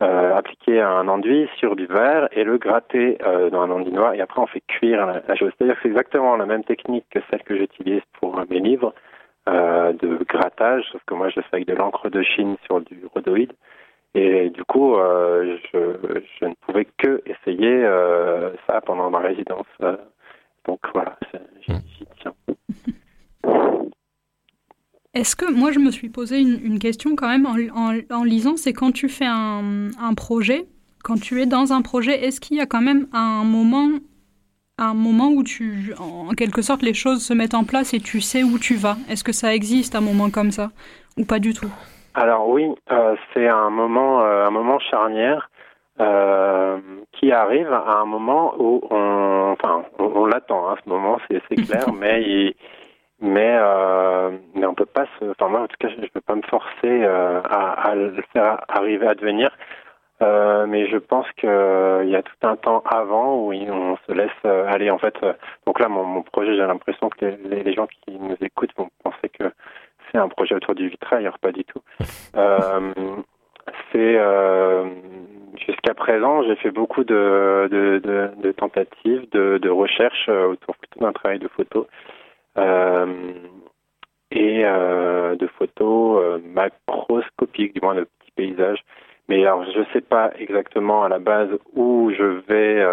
appliquer 0.00 0.80
un 0.80 1.08
enduit 1.08 1.48
sur 1.56 1.74
du 1.74 1.86
verre 1.86 2.28
et 2.32 2.44
le 2.44 2.58
gratter 2.58 3.18
dans 3.50 3.62
un 3.62 3.70
enduit 3.70 3.92
noir 3.92 4.12
et 4.14 4.20
après 4.20 4.40
on 4.40 4.46
fait 4.46 4.62
cuire 4.68 5.06
la, 5.06 5.34
chose. 5.34 5.50
C'est-à-dire 5.56 5.76
que 5.76 5.82
c'est 5.82 5.88
exactement 5.88 6.36
la 6.36 6.46
même 6.46 6.64
technique 6.64 7.06
que 7.10 7.20
celle 7.30 7.42
que 7.42 7.56
j'utilise 7.56 8.02
pour 8.20 8.38
mes 8.50 8.60
livres 8.60 8.92
de 9.46 10.24
grattage, 10.24 10.84
sauf 10.92 11.02
que 11.06 11.14
moi 11.14 11.28
je 11.30 11.40
fais 11.40 11.54
avec 11.56 11.66
de 11.66 11.74
l'encre 11.74 12.10
de 12.10 12.22
Chine 12.22 12.56
sur 12.66 12.80
du 12.82 13.06
rhodoïde. 13.14 13.52
Et 14.14 14.50
du 14.50 14.62
coup, 14.64 14.94
euh, 14.94 15.56
je, 15.72 15.78
je, 16.40 16.44
ne 16.46 16.54
pouvais 16.66 16.86
que 16.98 17.20
essayer 17.26 17.84
euh, 17.84 18.52
ça 18.66 18.80
pendant 18.80 19.10
ma 19.10 19.18
résidence. 19.18 19.66
Euh, 19.82 19.96
donc 20.66 20.80
voilà, 20.94 21.18
j'y 21.66 21.72
hmm. 21.72 21.80
tiens. 22.20 22.34
Est-ce 25.14 25.36
que 25.36 25.52
moi 25.52 25.72
je 25.72 25.78
me 25.78 25.90
suis 25.90 26.08
posé 26.08 26.40
une, 26.40 26.60
une 26.64 26.78
question 26.78 27.14
quand 27.16 27.28
même 27.28 27.46
en, 27.46 27.56
en, 27.76 27.98
en 28.10 28.24
lisant, 28.24 28.56
c'est 28.56 28.72
quand 28.72 28.92
tu 28.92 29.08
fais 29.08 29.26
un, 29.26 29.90
un, 30.00 30.14
projet, 30.14 30.66
quand 31.02 31.20
tu 31.20 31.40
es 31.40 31.46
dans 31.46 31.72
un 31.72 31.82
projet, 31.82 32.24
est-ce 32.24 32.40
qu'il 32.40 32.56
y 32.56 32.60
a 32.60 32.66
quand 32.66 32.80
même 32.80 33.06
un 33.12 33.44
moment, 33.44 33.90
un 34.78 34.94
moment 34.94 35.28
où 35.28 35.44
tu, 35.44 35.92
en 35.98 36.30
quelque 36.30 36.62
sorte, 36.62 36.82
les 36.82 36.94
choses 36.94 37.24
se 37.24 37.32
mettent 37.32 37.54
en 37.54 37.64
place 37.64 37.94
et 37.94 38.00
tu 38.00 38.20
sais 38.20 38.42
où 38.42 38.58
tu 38.58 38.74
vas? 38.74 38.96
Est-ce 39.08 39.22
que 39.22 39.32
ça 39.32 39.54
existe 39.54 39.94
un 39.94 40.00
moment 40.00 40.30
comme 40.30 40.50
ça? 40.50 40.72
Ou 41.16 41.24
pas 41.24 41.38
du 41.38 41.52
tout? 41.52 41.70
Alors 42.14 42.48
oui, 42.48 42.70
euh, 42.92 43.16
c'est 43.32 43.48
un 43.48 43.70
moment, 43.70 44.22
euh, 44.22 44.46
un 44.46 44.50
moment 44.50 44.78
charnière 44.78 45.50
euh, 46.00 46.78
qui 47.12 47.32
arrive 47.32 47.72
à 47.72 47.98
un 47.98 48.04
moment 48.04 48.54
où 48.58 48.80
on, 48.90 49.52
enfin, 49.52 49.84
on, 49.98 50.04
on 50.04 50.26
l'attend. 50.26 50.68
Hein, 50.70 50.76
ce 50.84 50.88
moment, 50.88 51.18
c'est 51.28 51.56
clair, 51.56 51.92
mais 51.98 52.22
il, 52.22 52.54
mais 53.20 53.56
euh, 53.58 54.30
mais 54.54 54.66
on 54.66 54.74
peut 54.74 54.86
pas 54.86 55.06
se, 55.18 55.24
enfin 55.30 55.48
moi 55.48 55.62
en 55.62 55.66
tout 55.66 55.76
cas, 55.78 55.88
je, 55.88 56.00
ne 56.00 56.06
peux 56.06 56.20
pas 56.20 56.36
me 56.36 56.42
forcer 56.42 56.68
euh, 56.84 57.40
à, 57.44 57.90
à, 57.90 57.94
le 57.94 58.14
faire 58.32 58.60
arriver 58.68 59.06
à 59.08 59.14
devenir. 59.14 59.50
Euh, 60.22 60.66
mais 60.66 60.88
je 60.88 60.96
pense 60.96 61.26
qu'il 61.32 61.48
y 61.48 62.16
a 62.16 62.22
tout 62.22 62.46
un 62.46 62.54
temps 62.54 62.84
avant 62.86 63.34
où 63.34 63.52
on 63.52 63.96
se 64.06 64.12
laisse 64.12 64.44
aller. 64.44 64.88
En 64.90 64.98
fait, 64.98 65.16
donc 65.66 65.80
là, 65.80 65.88
mon, 65.88 66.04
mon 66.04 66.22
projet, 66.22 66.54
j'ai 66.54 66.64
l'impression 66.64 67.10
que 67.10 67.24
les, 67.24 67.64
les, 67.64 67.72
gens 67.72 67.88
qui 67.88 68.12
nous 68.12 68.36
écoutent 68.40 68.74
vont 68.76 68.88
penser 69.02 69.28
que 69.28 69.44
un 70.18 70.28
projet 70.28 70.54
autour 70.54 70.74
du 70.74 70.88
vitrail, 70.88 71.28
pas 71.40 71.52
du 71.52 71.64
tout. 71.64 71.82
Euh, 72.36 72.90
c'est 73.92 74.16
euh, 74.16 74.84
jusqu'à 75.66 75.94
présent, 75.94 76.42
j'ai 76.42 76.56
fait 76.56 76.72
beaucoup 76.72 77.04
de, 77.04 77.68
de, 77.70 78.00
de, 78.42 78.52
tentatives, 78.52 79.28
de, 79.30 79.68
recherches 79.68 80.28
euh, 80.28 80.48
autour 80.48 80.76
plutôt 80.76 80.98
d'un 80.98 81.12
travail 81.12 81.38
de 81.38 81.48
photo 81.48 81.86
et 84.32 84.62
de 84.64 85.46
photos 85.58 86.40
macroscopiques, 86.42 87.74
du 87.74 87.80
moins 87.82 87.94
de 87.94 88.02
petits 88.04 88.32
paysages. 88.34 88.84
Mais 89.28 89.42
alors, 89.46 89.64
je 89.64 89.80
sais 89.92 90.00
pas 90.00 90.32
exactement 90.36 91.04
à 91.04 91.08
la 91.08 91.20
base 91.20 91.50
où 91.74 92.10
je 92.10 92.40
vais, 92.48 92.84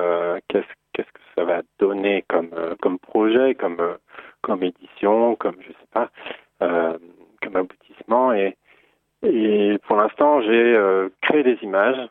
qu'est-ce 0.50 0.68
qu'est-ce 0.94 1.12
que 1.12 1.22
ça 1.36 1.44
va 1.46 1.62
donner 1.80 2.24
comme 2.30 2.52
comme 2.80 3.00
projet, 3.00 3.56
comme 3.56 3.82
comme 4.42 4.62
édition, 4.64 5.36
comme 5.36 5.56
je 5.62 5.70
sais 5.70 5.90
pas, 5.92 6.10
comme 7.52 7.62
aboutissement. 7.62 8.34
Et 8.34 9.78
pour 9.88 9.98
l'instant, 9.98 10.42
j'ai 10.42 10.78
créé 11.22 11.44
des 11.44 11.58
images, 11.62 12.10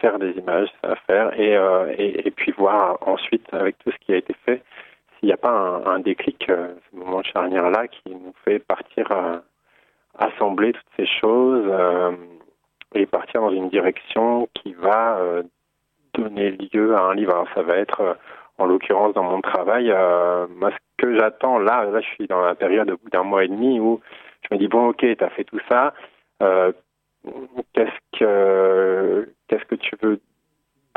faire 0.00 0.18
des 0.18 0.32
images, 0.32 0.68
ça 0.80 0.88
va 0.88 0.96
faire, 1.06 1.40
et, 1.40 1.54
et, 1.98 2.26
et 2.26 2.30
puis 2.30 2.52
voir 2.52 2.98
ensuite 3.06 3.46
avec 3.52 3.78
tout 3.78 3.90
ce 3.90 3.96
qui 3.98 4.12
a 4.12 4.16
été 4.16 4.34
fait 4.44 4.62
s'il 5.18 5.28
n'y 5.28 5.32
a 5.32 5.36
pas 5.36 5.82
un, 5.86 6.00
déclic, 6.00 6.44
ce 6.48 6.96
moment 6.96 7.22
charnière 7.22 7.70
là, 7.70 7.86
qui 7.88 8.10
nous 8.10 8.34
fait 8.44 8.58
partir 8.58 9.12
assembler 10.18 10.72
toutes 10.72 10.86
ces 10.96 11.06
choses 11.06 11.64
euh, 11.68 12.12
et 12.94 13.06
partir 13.06 13.40
dans 13.40 13.50
une 13.50 13.68
direction 13.68 14.48
qui 14.54 14.74
va 14.74 15.16
euh, 15.16 15.42
donner 16.14 16.50
lieu 16.50 16.94
à 16.94 17.02
un 17.02 17.14
livre. 17.14 17.32
Alors 17.32 17.48
ça 17.54 17.62
va 17.62 17.76
être, 17.76 18.00
euh, 18.00 18.14
en 18.58 18.66
l'occurrence 18.66 19.14
dans 19.14 19.24
mon 19.24 19.40
travail, 19.40 19.88
moi 20.56 20.70
ce 20.70 20.76
que 20.98 21.18
j'attends 21.18 21.58
là, 21.58 21.84
là 21.86 22.00
je 22.00 22.06
suis 22.08 22.26
dans 22.26 22.42
la 22.42 22.54
période 22.54 22.90
au 22.90 22.96
bout 22.96 23.10
d'un 23.10 23.22
mois 23.22 23.44
et 23.44 23.48
demi 23.48 23.80
où 23.80 24.00
me 24.52 24.58
dis 24.58 24.68
bon 24.68 24.88
ok, 24.88 24.98
tu 25.00 25.24
as 25.24 25.30
fait 25.30 25.44
tout 25.44 25.60
ça, 25.70 25.94
qu'est-ce 26.40 28.18
que 28.18 29.28
qu'est-ce 29.48 29.64
que 29.64 29.74
tu 29.76 29.96
veux 30.02 30.20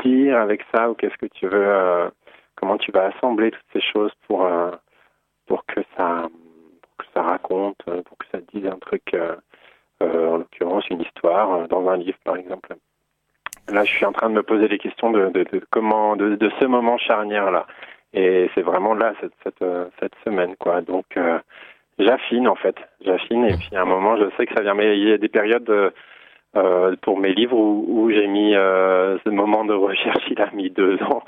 dire 0.04 0.38
avec 0.38 0.62
ça 0.74 0.90
ou 0.90 0.94
qu'est-ce 0.94 1.16
que 1.16 1.26
tu 1.26 1.46
veux 1.48 2.10
comment 2.56 2.78
tu 2.78 2.92
vas 2.92 3.06
assembler 3.06 3.50
toutes 3.50 3.72
ces 3.72 3.80
choses 3.80 4.12
pour 4.26 4.48
pour 5.46 5.64
que 5.66 5.80
ça 5.96 6.28
ça 7.16 7.22
raconte, 7.22 7.80
euh, 7.88 8.02
pour 8.02 8.18
que 8.18 8.26
ça 8.30 8.38
dise 8.52 8.66
un 8.66 8.78
truc, 8.78 9.02
euh, 9.14 9.36
euh, 10.02 10.28
en 10.28 10.36
l'occurrence 10.38 10.88
une 10.90 11.00
histoire 11.00 11.66
dans 11.68 11.88
un 11.88 11.96
livre 11.96 12.18
par 12.24 12.36
exemple. 12.36 12.74
Là, 13.68 13.84
je 13.84 13.90
suis 13.90 14.04
en 14.04 14.12
train 14.12 14.28
de 14.28 14.34
me 14.34 14.42
poser 14.42 14.68
les 14.68 14.78
questions 14.78 15.10
de, 15.10 15.28
de, 15.30 15.42
de 15.44 15.60
comment, 15.70 16.14
de, 16.14 16.36
de, 16.36 16.50
ce 16.60 16.66
moment 16.66 16.98
charnière 16.98 17.50
là. 17.50 17.66
Et 18.12 18.48
c'est 18.54 18.62
vraiment 18.62 18.94
là 18.94 19.12
cette, 19.20 19.32
cette, 19.42 19.64
cette 19.98 20.14
semaine 20.24 20.54
quoi. 20.56 20.82
Donc 20.82 21.18
j'affine 21.98 22.48
en 22.48 22.56
fait, 22.56 22.76
j'affine 23.04 23.44
et 23.44 23.56
puis 23.56 23.74
à 23.74 23.82
un 23.82 23.86
moment 23.86 24.16
je 24.16 24.24
sais 24.36 24.46
que 24.46 24.54
ça 24.54 24.62
vient. 24.62 24.74
Mais 24.74 24.98
il 24.98 25.08
y 25.08 25.12
a 25.12 25.18
des 25.18 25.28
périodes 25.28 25.92
euh, 26.56 26.96
pour 27.02 27.18
mes 27.18 27.34
livres 27.34 27.56
où, 27.56 28.10
j'ai 28.10 28.26
mis 28.26 28.54
euh, 28.54 29.18
ce 29.24 29.30
moment 29.30 29.64
de 29.64 29.74
recherche, 29.74 30.24
il 30.30 30.40
a 30.40 30.50
mis 30.52 30.70
deux 30.70 31.00
ans, 31.02 31.22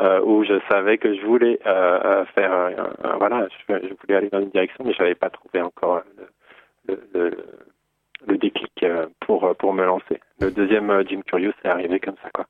euh, 0.00 0.20
où 0.22 0.44
je 0.44 0.60
savais 0.70 0.98
que 0.98 1.14
je 1.14 1.24
voulais 1.24 1.58
euh, 1.66 2.24
faire, 2.34 2.70
voilà, 3.18 3.46
je, 3.68 3.74
voulais 3.74 4.16
aller 4.16 4.28
dans 4.30 4.40
une 4.40 4.50
direction, 4.50 4.84
mais 4.84 4.92
je 4.92 5.02
n'avais 5.02 5.14
pas 5.14 5.30
trouvé 5.30 5.62
encore 5.62 6.02
le, 6.86 7.30
déclic 8.36 8.84
pour 9.20 9.54
pour 9.56 9.72
me 9.72 9.84
lancer. 9.84 10.20
Le 10.40 10.50
deuxième 10.50 11.02
Jim 11.08 11.20
Curious 11.26 11.52
est 11.64 11.68
arrivé 11.68 12.00
comme 12.00 12.16
ça, 12.22 12.30
quoi. 12.34 12.46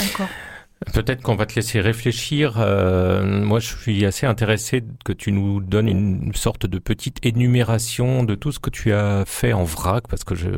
D'accord. 0.00 0.28
Peut-être 0.94 1.22
qu'on 1.22 1.34
va 1.34 1.44
te 1.44 1.56
laisser 1.56 1.80
réfléchir. 1.80 2.54
Euh, 2.58 3.42
moi, 3.42 3.58
je 3.58 3.76
suis 3.76 4.06
assez 4.06 4.26
intéressé 4.26 4.84
que 5.04 5.12
tu 5.12 5.32
nous 5.32 5.60
donnes 5.60 5.88
une 5.88 6.32
sorte 6.34 6.66
de 6.66 6.78
petite 6.78 7.18
énumération 7.26 8.22
de 8.22 8.36
tout 8.36 8.52
ce 8.52 8.60
que 8.60 8.70
tu 8.70 8.92
as 8.92 9.24
fait 9.26 9.52
en 9.52 9.64
vrac, 9.64 10.06
parce 10.08 10.22
que 10.22 10.36
je, 10.36 10.48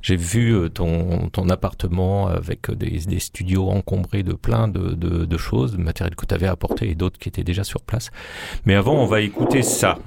j'ai 0.00 0.16
vu 0.16 0.52
euh, 0.54 0.68
ton, 0.70 1.28
ton 1.28 1.50
appartement 1.50 2.28
avec 2.28 2.70
des, 2.70 3.00
des 3.00 3.18
studios 3.18 3.68
encombrés 3.68 4.22
de 4.22 4.32
plein 4.32 4.66
de, 4.66 4.94
de, 4.94 5.26
de 5.26 5.36
choses, 5.36 5.72
de 5.72 5.82
matériel 5.82 6.16
que 6.16 6.24
tu 6.24 6.34
avais 6.34 6.48
apporté 6.48 6.90
et 6.90 6.94
d'autres 6.94 7.18
qui 7.18 7.28
étaient 7.28 7.44
déjà 7.44 7.64
sur 7.64 7.82
place. 7.82 8.10
Mais 8.64 8.74
avant, 8.74 8.94
on 8.94 9.06
va 9.06 9.20
écouter 9.20 9.62
ça. 9.62 9.98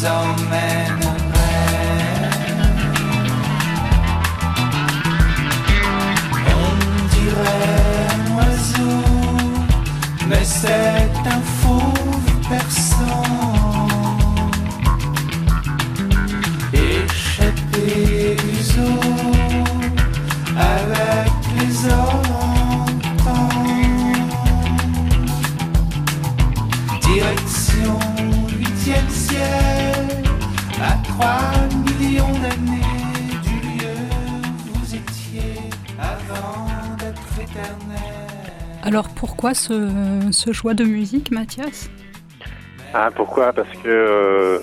so 0.00 0.08
many 0.48 1.09
pourquoi 39.14 39.54
ce, 39.54 40.52
choix 40.52 40.74
de 40.74 40.84
musique, 40.84 41.30
Mathias? 41.30 41.90
Ah, 42.92 43.10
pourquoi? 43.14 43.52
Parce 43.52 43.70
que 43.82 43.88
euh, 43.88 44.58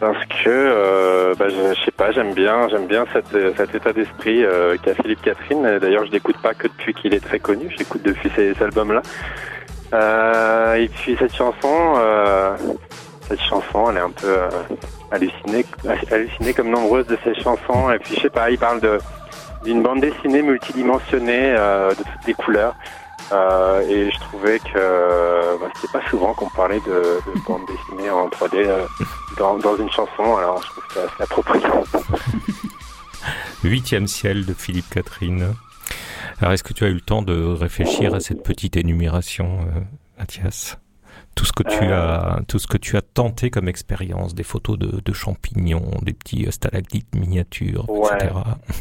parce 0.00 0.24
que 0.26 0.48
euh, 0.48 1.34
bah, 1.38 1.46
je, 1.48 1.74
je, 1.74 1.84
sais 1.84 1.90
pas, 1.90 2.10
j'aime 2.12 2.32
bien, 2.32 2.68
j'aime 2.68 2.86
bien 2.86 3.04
cet 3.12 3.74
état 3.74 3.92
d'esprit 3.92 4.44
euh, 4.44 4.76
qu'a 4.82 4.94
Philippe 4.94 5.22
Catherine. 5.22 5.78
D'ailleurs, 5.78 6.06
je 6.06 6.12
l'écoute 6.12 6.38
pas 6.38 6.54
que 6.54 6.68
depuis 6.68 6.94
qu'il 6.94 7.12
est 7.14 7.20
très 7.20 7.38
connu. 7.38 7.70
J'écoute 7.76 8.02
depuis 8.02 8.30
ces, 8.34 8.54
albums-là. 8.62 9.02
Et 10.76 10.88
puis 10.88 11.16
cette 11.18 11.34
chanson, 11.34 11.94
cette 13.28 13.40
chanson, 13.42 13.90
elle 13.90 13.96
est 13.98 14.00
un 14.00 14.10
peu 14.10 14.36
hallucinée, 15.10 15.66
hallucinée 16.10 16.54
comme 16.54 16.70
nombreuses 16.70 17.06
de 17.06 17.18
ces 17.24 17.34
chansons. 17.42 17.90
Et 17.90 17.98
puis 17.98 18.14
je 18.14 18.20
sais 18.20 18.30
pas, 18.30 18.50
il 18.50 18.58
parle 18.58 18.80
de 18.80 18.98
d'une 19.64 19.82
bande 19.82 20.00
dessinée 20.00 20.40
multidimensionnée 20.40 21.52
de 21.52 21.94
toutes 21.94 22.26
les 22.26 22.34
couleurs. 22.34 22.76
Euh, 23.32 23.80
et 23.88 24.10
je 24.10 24.18
trouvais 24.20 24.58
que 24.58 25.58
bah, 25.58 25.70
c'était 25.74 25.92
pas 25.92 26.08
souvent 26.08 26.32
qu'on 26.32 26.48
parlait 26.48 26.80
de, 26.80 27.20
de 27.26 27.44
bande 27.46 27.62
dessinée 27.66 28.10
en 28.10 28.28
3D 28.28 28.56
euh, 28.56 28.86
dans, 29.36 29.58
dans, 29.58 29.76
une 29.76 29.90
chanson, 29.90 30.36
alors 30.36 30.62
je 30.62 30.68
trouve 30.68 30.84
que 30.86 30.94
c'est 30.94 31.00
assez 31.00 31.22
approprié. 31.22 31.66
Huitième 33.64 34.06
ciel 34.06 34.46
de 34.46 34.54
Philippe 34.54 34.88
Catherine. 34.88 35.54
Alors 36.40 36.52
est-ce 36.52 36.64
que 36.64 36.72
tu 36.72 36.84
as 36.84 36.88
eu 36.88 36.94
le 36.94 37.00
temps 37.00 37.22
de 37.22 37.42
réfléchir 37.52 38.14
à 38.14 38.20
cette 38.20 38.42
petite 38.42 38.76
énumération, 38.76 39.60
euh, 39.62 39.80
Mathias? 40.18 40.78
Tout 41.38 41.44
ce 41.44 41.52
que 41.52 41.62
tu 41.62 41.84
euh. 41.84 41.94
as, 41.94 42.40
tout 42.48 42.58
ce 42.58 42.66
que 42.66 42.76
tu 42.76 42.96
as 42.96 43.00
tenté 43.00 43.48
comme 43.48 43.68
expérience, 43.68 44.34
des 44.34 44.42
photos 44.42 44.76
de, 44.76 45.00
de 45.00 45.12
champignons, 45.12 45.90
des 46.02 46.12
petits 46.12 46.50
stalactites 46.50 47.14
miniatures, 47.14 47.88
ouais. 47.88 48.08
etc. 48.16 48.34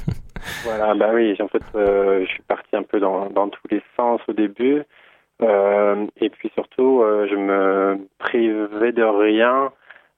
voilà, 0.63 0.95
bah 0.95 1.11
oui, 1.13 1.37
en 1.39 1.47
fait, 1.47 1.61
euh, 1.75 2.25
je 2.25 2.29
suis 2.29 2.41
parti 2.43 2.75
un 2.75 2.81
peu 2.81 2.99
dans, 2.99 3.29
dans 3.29 3.49
tous 3.49 3.67
les 3.69 3.83
sens 3.95 4.21
au 4.27 4.33
début, 4.33 4.81
euh, 5.43 6.07
et 6.19 6.31
puis 6.31 6.49
surtout, 6.55 7.03
euh, 7.03 7.27
je 7.29 7.35
me 7.35 8.07
privais 8.17 8.91
de 8.91 9.03
rien 9.03 9.71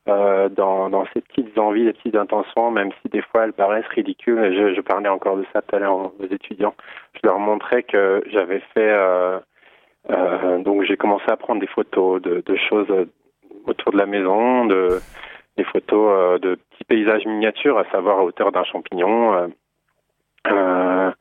euh, 0.08 0.48
dans, 0.48 0.90
dans 0.90 1.06
ces 1.14 1.22
petites 1.22 1.58
envies, 1.58 1.86
ces 1.88 1.94
petites 1.94 2.16
intentions, 2.16 2.72
même 2.72 2.92
si 3.02 3.10
des 3.10 3.22
fois 3.22 3.44
elles 3.44 3.54
paraissent 3.54 3.86
ridicules. 3.94 4.54
Je, 4.56 4.76
je 4.76 4.82
parlais 4.82 5.10
encore 5.10 5.36
de 5.36 5.46
ça 5.52 5.62
tout 5.62 5.76
à 5.76 5.80
l'heure 5.80 5.98
aux 5.98 6.26
étudiants. 6.32 6.74
Je 7.16 7.20
leur 7.28 7.38
montrais 7.38 7.84
que 7.84 8.24
j'avais 8.32 8.62
fait 8.74 8.92
euh, 8.92 9.40
donc 10.08 10.84
j'ai 10.84 10.98
commencé 10.98 11.26
à 11.28 11.38
prendre 11.38 11.62
des 11.62 11.68
photos 11.68 12.22
de, 12.22 12.56
choses 12.70 12.88
autour 13.66 13.92
de 13.92 13.98
la 13.98 14.06
maison, 14.06 14.66
de, 14.66 15.00
des 15.58 15.64
photos 15.64 16.10
euh, 16.12 16.40
de 16.40 16.56
petits 16.56 16.84
paysages 16.86 17.26
miniatures, 17.26 17.78
à 17.78 17.86
savoir 17.92 18.20
à 18.20 18.24
hauteur 18.24 18.52
d'un 18.52 18.64
champignon. 18.64 19.52
Euh, 20.48 21.12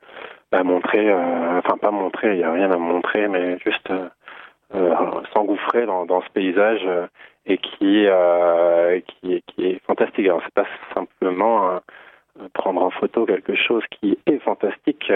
bah, 0.51 0.63
montrer, 0.63 1.13
enfin 1.13 1.77
pas 1.77 1.91
montrer, 1.91 2.33
il 2.33 2.37
n'y 2.37 2.43
a 2.43 2.51
rien 2.51 2.71
à 2.71 2.77
montrer, 2.77 3.27
mais 3.27 3.59
juste 3.59 3.91
s'engouffrer 5.33 5.85
dans, 5.85 6.21
ce 6.21 6.29
paysage 6.33 6.87
et 7.45 7.57
qui 7.57 8.05
est 8.05 9.85
fantastique. 9.85 10.25
Alors 10.25 10.41
c'est 10.43 10.53
pas 10.53 10.65
simplement 10.95 11.79
prendre 12.53 12.81
en 12.81 12.89
photo 12.89 13.25
quelque 13.25 13.55
chose 13.55 13.83
qui 13.99 14.17
est 14.25 14.39
fantastique 14.39 15.11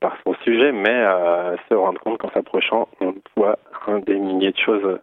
par 0.00 0.16
son 0.24 0.34
sujet, 0.44 0.72
mais 0.72 1.04
se 1.68 1.74
rendre 1.74 2.00
compte 2.00 2.18
qu'en 2.18 2.30
s'approchant, 2.30 2.88
on 3.00 3.14
voit 3.36 3.58
des 4.06 4.18
milliers 4.18 4.52
de 4.52 4.58
choses 4.58 4.98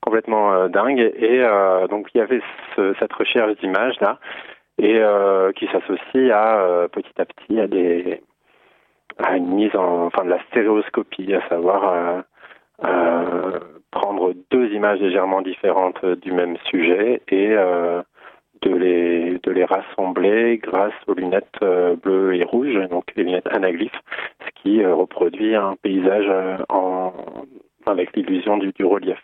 complètement 0.00 0.52
euh, 0.54 0.68
dingue. 0.68 1.12
Et 1.16 1.40
euh, 1.42 1.86
donc 1.86 2.08
il 2.14 2.18
y 2.18 2.20
avait 2.20 2.42
cette 2.76 3.12
recherche 3.12 3.56
d'images 3.58 3.98
là, 4.00 4.18
et 4.78 4.98
euh, 4.98 5.52
qui 5.52 5.66
s'associe 5.66 6.30
à 6.32 6.88
petit 6.90 7.20
à 7.20 7.24
petit 7.24 7.60
à 7.60 7.66
des 7.66 8.22
à 9.18 9.36
une 9.36 9.54
mise 9.54 9.74
en 9.76 10.06
enfin 10.06 10.24
de 10.24 10.30
la 10.30 10.42
stéréoscopie, 10.44 11.34
à 11.34 11.46
savoir 11.48 12.24
prendre 13.90 14.32
deux 14.50 14.72
images 14.72 15.00
légèrement 15.00 15.42
différentes 15.42 16.04
du 16.04 16.32
même 16.32 16.56
sujet 16.64 17.20
et 17.28 17.54
de 18.62 18.74
les 18.74 19.38
de 19.42 19.50
les 19.50 19.64
rassembler 19.64 20.58
grâce 20.58 20.94
aux 21.06 21.14
lunettes 21.14 21.64
bleues 22.02 22.34
et 22.34 22.44
rouges, 22.44 22.78
donc 22.90 23.04
les 23.16 23.24
lunettes 23.24 23.48
anaglyphes, 23.48 24.00
ce 24.44 24.62
qui 24.62 24.84
reproduit 24.84 25.54
un 25.54 25.76
paysage 25.82 26.30
en 26.68 27.12
avec 27.86 28.14
l'illusion 28.16 28.58
du, 28.58 28.72
relief. 28.84 29.18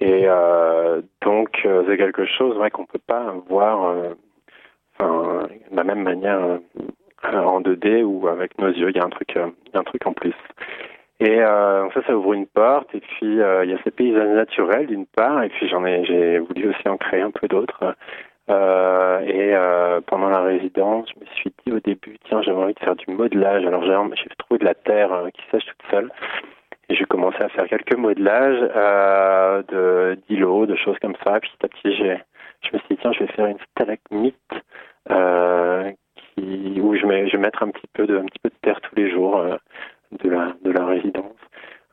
Et 0.00 0.24
euh, 0.26 1.02
donc, 1.24 1.60
euh, 1.64 1.84
c'est 1.86 1.96
quelque 1.96 2.24
chose 2.24 2.58
qu'on 2.72 2.86
peut 2.86 3.00
pas 3.06 3.34
voir 3.48 3.84
euh, 3.88 4.14
enfin, 4.98 5.46
de 5.70 5.76
la 5.76 5.84
même 5.84 6.02
manière 6.02 6.58
en 7.22 7.60
2D 7.60 8.02
ou 8.02 8.26
avec 8.26 8.58
nos 8.58 8.68
yeux. 8.68 8.90
Il 8.90 8.96
y 8.96 9.00
a 9.00 9.04
un 9.04 9.10
truc, 9.10 9.36
un 9.74 9.82
truc 9.84 10.06
en 10.06 10.12
plus. 10.12 10.34
Et 11.20 11.40
euh, 11.40 11.88
ça, 11.90 12.02
ça 12.04 12.16
ouvre 12.16 12.32
une 12.32 12.46
porte. 12.46 12.92
Et 12.94 13.00
puis, 13.00 13.36
il 13.36 13.70
y 13.70 13.74
a 13.74 13.82
ces 13.84 13.92
paysages 13.92 14.34
naturels 14.34 14.86
d'une 14.88 15.06
part. 15.06 15.44
Et 15.44 15.50
puis, 15.50 15.68
j'en 15.68 15.84
ai, 15.84 16.04
j'ai 16.04 16.38
voulu 16.38 16.70
aussi 16.70 16.88
en 16.88 16.96
créer 16.96 17.20
un 17.20 17.30
peu 17.30 17.46
d'autres. 17.46 17.94
Euh, 18.52 19.20
et 19.20 19.54
euh, 19.54 20.00
pendant 20.06 20.28
la 20.28 20.40
résidence, 20.40 21.08
je 21.14 21.20
me 21.20 21.26
suis 21.36 21.52
dit 21.64 21.72
au 21.72 21.80
début, 21.80 22.18
tiens, 22.24 22.42
j'avais 22.42 22.58
envie 22.58 22.74
de 22.74 22.80
faire 22.80 22.96
du 22.96 23.10
modelage. 23.10 23.64
Alors, 23.64 23.82
j'ai 23.84 24.28
trouvé 24.38 24.58
de 24.58 24.64
la 24.64 24.74
terre 24.74 25.28
qui 25.34 25.42
sèche 25.50 25.64
toute 25.64 25.90
seule. 25.90 26.10
Et 26.88 26.94
j'ai 26.94 27.04
commencé 27.04 27.38
à 27.40 27.48
faire 27.48 27.66
quelques 27.68 27.96
modelages 27.96 28.70
euh, 28.76 29.62
de 29.68 30.18
d'îlots, 30.28 30.66
de 30.66 30.76
choses 30.76 30.98
comme 31.00 31.16
ça. 31.24 31.40
Puis 31.40 31.50
petit 31.58 31.64
à 31.64 31.68
petit, 31.68 31.96
j'ai, 31.96 32.20
je 32.62 32.70
me 32.74 32.78
suis 32.80 32.88
dit 32.90 32.98
tiens, 33.00 33.12
je 33.12 33.20
vais 33.20 33.32
faire 33.32 33.46
une 33.46 33.58
stalagmite 33.70 34.36
euh, 35.10 35.90
qui 36.16 36.80
où 36.82 36.94
je, 36.94 37.00
je 37.00 37.06
vais 37.06 37.38
mettre 37.38 37.62
un 37.62 37.70
petit 37.70 37.86
peu 37.94 38.06
de 38.06 38.18
un 38.18 38.24
petit 38.24 38.40
peu 38.42 38.50
de 38.50 38.54
terre 38.62 38.80
tous 38.82 38.94
les 38.96 39.10
jours 39.10 39.38
euh, 39.38 39.56
de 40.22 40.28
la 40.28 40.52
de 40.62 40.70
la 40.70 40.84
résidence. 40.84 41.36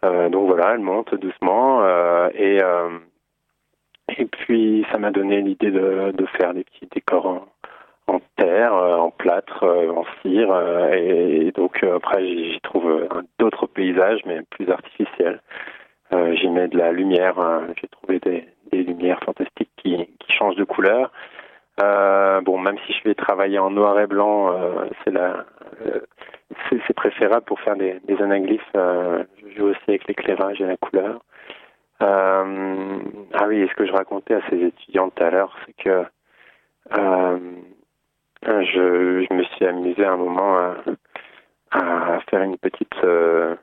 Euh, 0.04 0.30
donc 0.30 0.48
voilà, 0.48 0.74
elle 0.74 0.80
monte 0.80 1.13
doucement 1.16 1.82
euh, 1.84 2.30
et 2.34 2.62
euh, 2.62 2.89
et 4.18 4.25
puis 4.25 4.86
ça 4.92 4.98
m'a 4.98 5.12
donné 5.12 5.42
l'idée 5.42 5.72
de, 5.72 6.12
de 6.12 6.25
faire 6.38 6.54
des 6.54 6.63
petits 6.63 6.88
décors 6.94 7.48
en, 8.08 8.20
terre, 8.38 8.74
euh, 8.74 8.98
en 8.98 9.12
plâtre, 9.12 9.63
euh, 9.63 9.92
en 9.92 10.06
cire. 10.22 10.51
Euh, 10.51 10.92
et, 10.94 11.51
donc 11.51 11.84
après, 11.84 12.25
j'y 12.25 12.60
trouve 12.62 13.08
d'autres 13.38 13.68
paysages, 13.68 14.22
mais 14.25 14.42
plus 14.50 14.70
artificiels. 14.70 15.42
j'y 16.12 16.50
mets 16.50 16.68
de 16.68 16.78
la 16.78 16.92
lumière. 16.92 17.36
J'ai 17.80 17.88
trouvé 17.88 18.20
des, 18.20 18.48
des, 18.72 18.84
lumières 18.84 19.20
fantastiques 19.24 19.70
qui, 19.78 20.08
qui 20.20 20.32
changent 20.34 20.56
de 20.56 20.63
couleur. 20.63 21.12
bon, 21.78 22.58
même 22.58 22.78
si 22.86 22.94
je 22.94 23.04
vais 23.04 23.16
travailler 23.16 23.60
en 23.60 23.70
noir 23.70 24.00
et 24.00 24.08
blanc, 24.08 24.54
c'est 25.04 25.12
la 25.12 25.46
c'est 26.88 26.94
préférable 26.94 27.46
pour 27.46 27.60
faire 27.60 27.75
des, 27.75 28.00
des 28.08 28.22
anaglyphes. 28.22 28.74
je 28.74 29.56
joue 29.56 29.68
aussi 29.68 29.80
avec 29.88 30.08
l'éclairage 30.08 30.60
et 30.62 30.66
la 30.66 30.78
couleur. 30.78 31.22
Euh, 32.01 33.00
ah 33.34 33.48
oui, 33.48 33.68
ce 33.68 33.75
que 33.75 33.86
je 33.86 33.91
racontais 33.91 34.36
à 34.36 34.41
ces 34.50 34.58
étudiants 34.62 35.10
tout 35.10 35.24
à 35.24 35.29
l'heure, 35.29 35.56
c'est 35.65 35.74
que 35.84 36.06
euh, 36.98 37.39
je, 38.44 39.25
je, 39.29 39.34
me 39.34 39.44
suis 39.44 39.65
amusé 39.65 40.06
un 40.06 40.18
moment 40.18 40.75
à, 41.72 42.20
faire 42.29 42.41
une 42.41 42.58
petite 42.58 43.03
euh, 43.03 43.56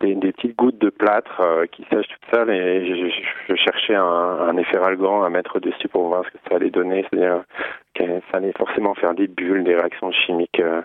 des, 0.00 0.32
petites 0.32 0.56
gouttes 0.56 0.78
de 0.78 0.90
plâtre 0.90 1.40
euh, 1.40 1.66
qui 1.66 1.84
sèchent 1.90 2.08
toutes 2.08 2.34
seules 2.34 2.50
et 2.50 3.12
je, 3.48 3.54
cherchais 3.54 3.94
un, 3.94 4.02
un 4.02 4.56
efferalgan 4.56 5.22
à 5.22 5.30
mettre 5.30 5.60
dessus 5.60 5.88
pour 5.88 6.08
voir 6.08 6.24
ce 6.24 6.30
que 6.30 6.38
ça 6.48 6.56
allait 6.56 6.70
donner, 6.70 7.04
c'est-à-dire 7.10 7.44
que 7.94 8.04
ça 8.30 8.38
allait 8.38 8.52
forcément 8.52 8.94
faire 8.94 9.14
des 9.14 9.28
bulles, 9.28 9.64
des 9.64 9.76
réactions 9.76 10.10
chimiques, 10.12 10.60
euh, 10.60 10.82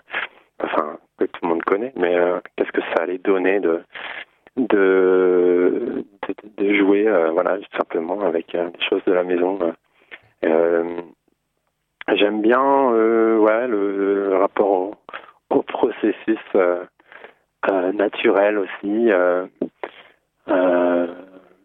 enfin 0.62 0.98
que 1.18 1.24
tout 1.24 1.40
le 1.42 1.48
monde 1.48 1.62
connaît, 1.64 1.92
mais 1.96 2.14
euh, 2.14 2.40
qu'est-ce 2.56 2.72
que 2.72 2.82
ça 2.94 3.02
allait 3.02 3.18
donner 3.18 3.60
de 3.60 3.82
de, 4.58 6.04
de, 6.28 6.64
de 6.64 6.74
jouer, 6.74 7.04
voilà, 7.32 7.58
simplement 7.76 8.20
avec 8.20 8.52
des 8.52 8.84
choses 8.88 9.02
de 9.06 9.12
la 9.12 9.22
maison. 9.24 9.58
J'aime 12.14 12.40
bien 12.40 12.92
euh, 12.94 13.36
ouais, 13.38 13.68
le, 13.68 14.28
le 14.30 14.36
rapport 14.36 14.70
au, 14.70 14.94
au 15.50 15.62
processus 15.62 16.38
euh, 16.54 16.84
euh, 17.70 17.92
naturel 17.92 18.58
aussi. 18.58 19.12
Euh, 19.12 19.46
euh, 20.48 21.06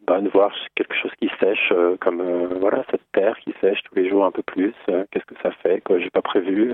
bah, 0.06 0.19
de 0.19 0.27
voir 0.27 0.53
quelque 0.75 0.95
chose 0.95 1.12
qui 1.21 1.32
sèche, 1.39 1.71
euh, 1.71 1.95
comme 2.01 2.21
voilà 2.60 2.84
cette 2.91 3.10
terre 3.13 3.38
qui 3.39 3.53
sèche 3.62 3.82
tous 3.84 3.95
les 3.95 4.10
jours 4.10 4.25
un 4.25 4.32
peu 4.32 4.43
plus. 4.43 4.73
Qu'est-ce 4.86 5.25
que 5.25 5.41
ça 5.41 5.51
fait 5.63 5.79
quoi 5.79 5.97
J'ai 5.99 6.10
pas 6.10 6.21
prévu. 6.21 6.73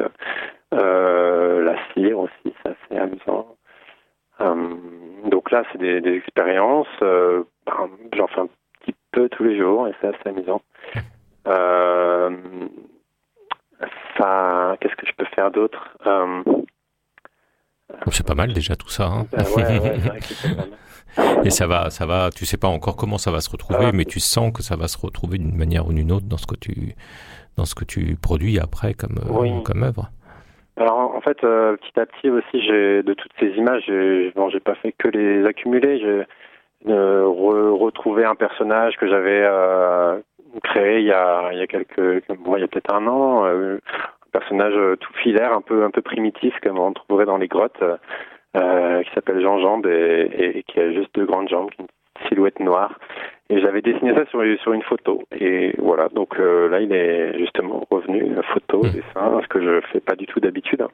la 0.72 1.76
cire 1.94 2.18
aussi, 2.20 2.54
ça 2.64 2.72
c'est 2.88 2.98
amusant. 2.98 3.56
Donc 4.40 5.52
là, 5.52 5.64
c'est 5.72 5.78
des, 5.78 6.02
des 6.02 6.16
expériences. 6.16 6.88
Bah, 7.00 7.88
j'en 8.16 8.28
fais 8.28 8.42
un 8.42 8.48
petit 8.82 8.96
peu 9.12 9.30
tous 9.30 9.44
les 9.44 9.58
jours 9.58 9.88
et 9.88 9.94
c'est 10.02 10.08
assez 10.08 10.30
amusant. 10.30 10.62
Euh, 11.48 12.30
ça, 14.18 14.76
qu'est-ce 14.80 14.96
que 14.96 15.08
je 15.08 15.14
peux 15.18 15.26
faire 15.34 15.50
d'autre 15.50 15.98
euh... 16.06 16.44
C'est 18.12 18.28
pas 18.28 18.36
mal 18.36 18.54
déjà 18.54 18.76
tout 18.76 18.90
ça. 18.90 19.06
Hein 19.06 19.26
ben 19.32 19.44
ouais, 19.56 19.80
ouais, 19.80 20.20
c'est 20.22 20.50
pas 20.50 20.56
mal. 20.56 20.70
Et 21.46 21.50
ça 21.50 21.66
va, 21.66 21.90
ça 21.90 22.06
va. 22.06 22.30
Tu 22.30 22.46
sais 22.46 22.58
pas 22.58 22.68
encore 22.68 22.96
comment 22.96 23.18
ça 23.18 23.32
va 23.32 23.42
se 23.42 23.50
retrouver, 23.50 23.86
ah, 23.88 23.92
mais 23.92 24.06
tu 24.06 24.20
sens 24.20 24.52
que 24.54 24.62
ça 24.62 24.76
va 24.76 24.88
se 24.88 24.98
retrouver 24.98 25.38
d'une 25.38 25.56
manière 25.56 25.88
ou 25.88 25.94
d'une 25.94 26.12
autre 26.12 26.28
dans 26.28 26.38
ce 26.38 26.46
que 26.46 26.56
tu, 26.56 26.96
dans 27.56 27.66
ce 27.66 27.74
que 27.74 27.86
tu 27.86 28.16
produis 28.16 28.60
après 28.60 28.94
comme, 28.94 29.20
oui. 29.30 29.52
euh, 29.52 29.62
comme 29.62 29.84
œuvre. 29.84 30.12
Fait, 31.30 31.44
euh, 31.44 31.78
petit 31.78 32.00
à 32.00 32.08
petit 32.08 32.30
aussi, 32.30 32.62
j'ai 32.66 33.04
de 33.04 33.14
toutes 33.14 33.32
ces 33.40 33.50
images, 33.50 33.84
j'ai, 33.86 34.60
pas 34.60 34.74
fait 34.76 34.94
que 34.94 35.10
les 35.10 35.46
accumuler. 35.46 36.00
J'ai 36.00 36.92
euh, 36.92 37.28
re, 37.28 37.80
retrouvé 37.80 38.26
un 38.26 38.34
personnage 38.34 38.98
que 38.98 39.08
j'avais 39.08 39.44
euh, 39.44 40.20
créé 40.64 41.02
il 41.02 41.06
y 41.06 41.12
a, 41.12 41.52
il 41.52 41.60
y 41.60 41.62
a 41.62 41.68
quelques, 41.68 42.26
bon, 42.40 42.56
il 42.56 42.62
y 42.62 42.64
a 42.64 42.68
peut-être 42.68 42.92
un 42.92 43.06
an, 43.06 43.46
un 43.46 43.78
personnage 44.32 44.74
tout 45.00 45.14
filaire, 45.22 45.54
un 45.54 45.62
peu, 45.62 45.84
un 45.84 45.92
peu 45.92 46.02
primitif 46.02 46.56
comme 46.64 46.80
on 46.80 46.94
trouverait 46.94 47.26
dans 47.26 47.38
les 47.38 47.48
grottes, 47.48 47.84
qui 48.56 49.14
s'appelle 49.14 49.42
Jean 49.42 49.60
Jambe 49.60 49.86
et, 49.86 50.64
qui 50.68 50.80
a 50.80 50.92
juste 50.94 51.14
deux 51.14 51.26
grandes 51.26 51.50
jambes, 51.50 51.70
une 51.78 51.86
silhouette 52.28 52.60
noire. 52.60 53.00
Et 53.50 53.62
j'avais 53.62 53.82
dessiné 53.82 54.14
ça 54.14 54.26
sur, 54.28 54.44
sur 54.62 54.74
une 54.74 54.84
photo. 54.84 55.24
Et 55.32 55.74
voilà, 55.80 56.08
donc 56.10 56.40
euh, 56.40 56.70
là, 56.70 56.82
il 56.82 56.94
est 56.94 57.38
justement 57.40 57.86
revenu, 57.90 58.36
photo, 58.54 58.84
mmh. 58.84 58.90
dessin, 58.92 59.42
ce 59.42 59.48
que 59.48 59.62
je 59.62 59.82
fais 59.92 60.00
pas 60.00 60.16
du 60.16 60.28
tout 60.28 60.40
d'habitude. 60.40 60.86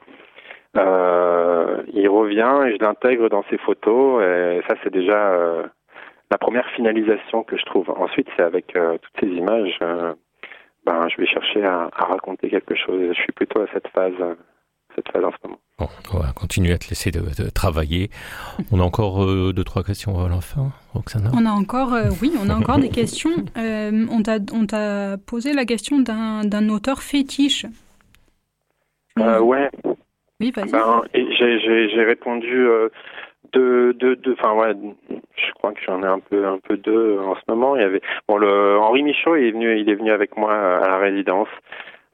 Euh, 0.78 1.84
il 1.94 2.08
revient 2.10 2.64
et 2.68 2.76
je 2.76 2.84
l'intègre 2.84 3.30
dans 3.30 3.44
ses 3.50 3.58
photos. 3.58 4.22
Et 4.24 4.62
ça, 4.68 4.76
c'est 4.84 4.92
déjà 4.92 5.32
euh, 5.32 5.64
la 6.32 6.38
première 6.38 6.68
finalisation 6.72 7.44
que 7.44 7.58
je 7.58 7.66
trouve. 7.66 7.90
Ensuite, 7.90 8.28
c'est 8.36 8.44
avec 8.44 8.76
euh, 8.76 8.98
toutes 9.02 9.20
ces 9.20 9.36
images, 9.36 9.80
ben, 10.86 11.08
je 11.10 11.18
vais 11.18 11.28
chercher 11.28 11.64
à, 11.64 11.90
à, 11.96 12.06
raconter 12.06 12.50
quelque 12.50 12.76
chose. 12.76 13.02
Je 13.10 13.22
suis 13.22 13.32
plutôt 13.32 13.62
à 13.62 13.68
cette 13.74 13.88
phase, 13.90 14.14
cette 14.96 15.12
phase 15.12 15.24
en 15.24 15.32
ce 15.32 15.48
moment. 15.48 15.60
Bon, 15.78 15.88
on 16.14 16.20
va 16.20 16.32
continuer 16.34 16.72
à 16.72 16.78
te 16.78 16.88
laisser 16.90 17.12
de, 17.12 17.20
de 17.20 17.50
travailler. 17.50 18.10
On 18.72 18.80
a 18.80 18.84
encore 18.84 19.24
euh, 19.24 19.52
deux, 19.54 19.64
trois 19.64 19.84
questions 19.84 20.18
à 20.24 20.30
la 20.30 20.42
fin, 20.42 20.72
Roxana 20.94 21.32
On 21.34 21.46
a 21.46 21.52
encore, 21.52 21.94
euh, 21.94 22.10
oui, 22.22 22.32
on 22.42 22.50
a 22.50 22.56
encore 22.56 22.78
des 22.78 22.90
questions. 23.02 23.36
Euh, 23.58 24.06
on 24.10 24.22
t'a 24.24 25.18
posé 25.18 25.54
la 25.54 25.66
question 25.66 26.00
d'un 26.00 26.70
auteur 26.70 27.02
fétiche. 27.02 27.66
Euh, 29.20 29.40
ouais. 29.40 29.70
Oui, 30.40 30.52
vas-y. 30.52 30.72
Ben, 30.72 31.02
J'ai 31.14 32.04
répondu 32.04 32.68
deux, 33.54 33.94
deux, 33.94 34.16
deux, 34.18 34.36
enfin 34.40 34.54
ouais, 34.54 34.74
je 35.10 35.54
crois 35.54 35.74
que 35.74 35.80
j'en 35.86 36.02
ai 36.04 36.08
un 36.08 36.20
peu, 36.20 36.46
un 36.46 36.60
peu 36.60 36.78
deux 36.78 37.20
en 37.20 37.36
ce 37.36 37.42
moment. 37.48 37.76
Il 37.76 37.82
y 37.82 37.86
avait, 37.86 38.02
bon, 38.28 38.38
le 38.38 38.78
Henri 38.80 39.04
Michaud, 39.04 39.36
il 39.36 39.48
est 39.48 39.52
venu, 39.52 39.80
il 39.80 39.90
est 39.90 39.96
venu 39.96 40.12
avec 40.12 40.36
moi 40.38 40.54
à 40.54 40.88
la 40.88 40.98
résidence, 40.98 41.48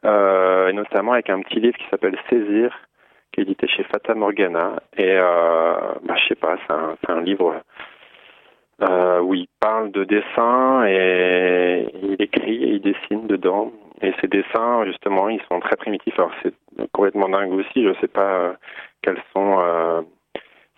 euh, 0.04 0.70
et 0.70 0.74
notamment 0.74 1.14
avec 1.14 1.30
un 1.30 1.42
petit 1.42 1.60
livre 1.60 1.78
qui 1.78 1.88
s'appelle 1.90 2.18
Saisir, 2.30 2.76
qui 3.32 3.42
est 3.42 3.44
édité 3.44 3.68
chez 3.68 3.84
Fata 3.84 4.16
Morgana. 4.16 4.82
Et 4.98 5.16
euh, 5.18 5.76
bah, 6.04 6.16
je 6.18 6.28
sais 6.30 6.36
pas, 6.36 6.58
c'est 6.68 7.12
un, 7.12 7.22
livre 7.22 7.62
euh, 8.82 9.20
où 9.22 9.36
il 9.36 9.48
parle 9.60 9.92
de 9.92 10.04
dessin 10.04 10.86
et 10.88 11.86
il 12.02 12.22
écrit 12.22 12.64
et 12.64 12.70
il 12.74 12.82
dessine 12.82 13.28
dedans. 13.28 13.72
Et 14.02 14.14
ces 14.20 14.28
dessins, 14.28 14.86
justement, 14.86 15.30
ils 15.30 15.42
sont 15.52 15.60
très 15.60 15.76
primitifs. 15.76 16.18
Alors 16.18 16.32
c'est 16.42 16.54
complètement 16.92 17.30
dingue 17.30 17.54
aussi. 17.54 17.84
Je 17.84 17.94
sais 18.02 18.08
pas 18.08 18.56
quels 19.04 19.22
sont 19.34 20.04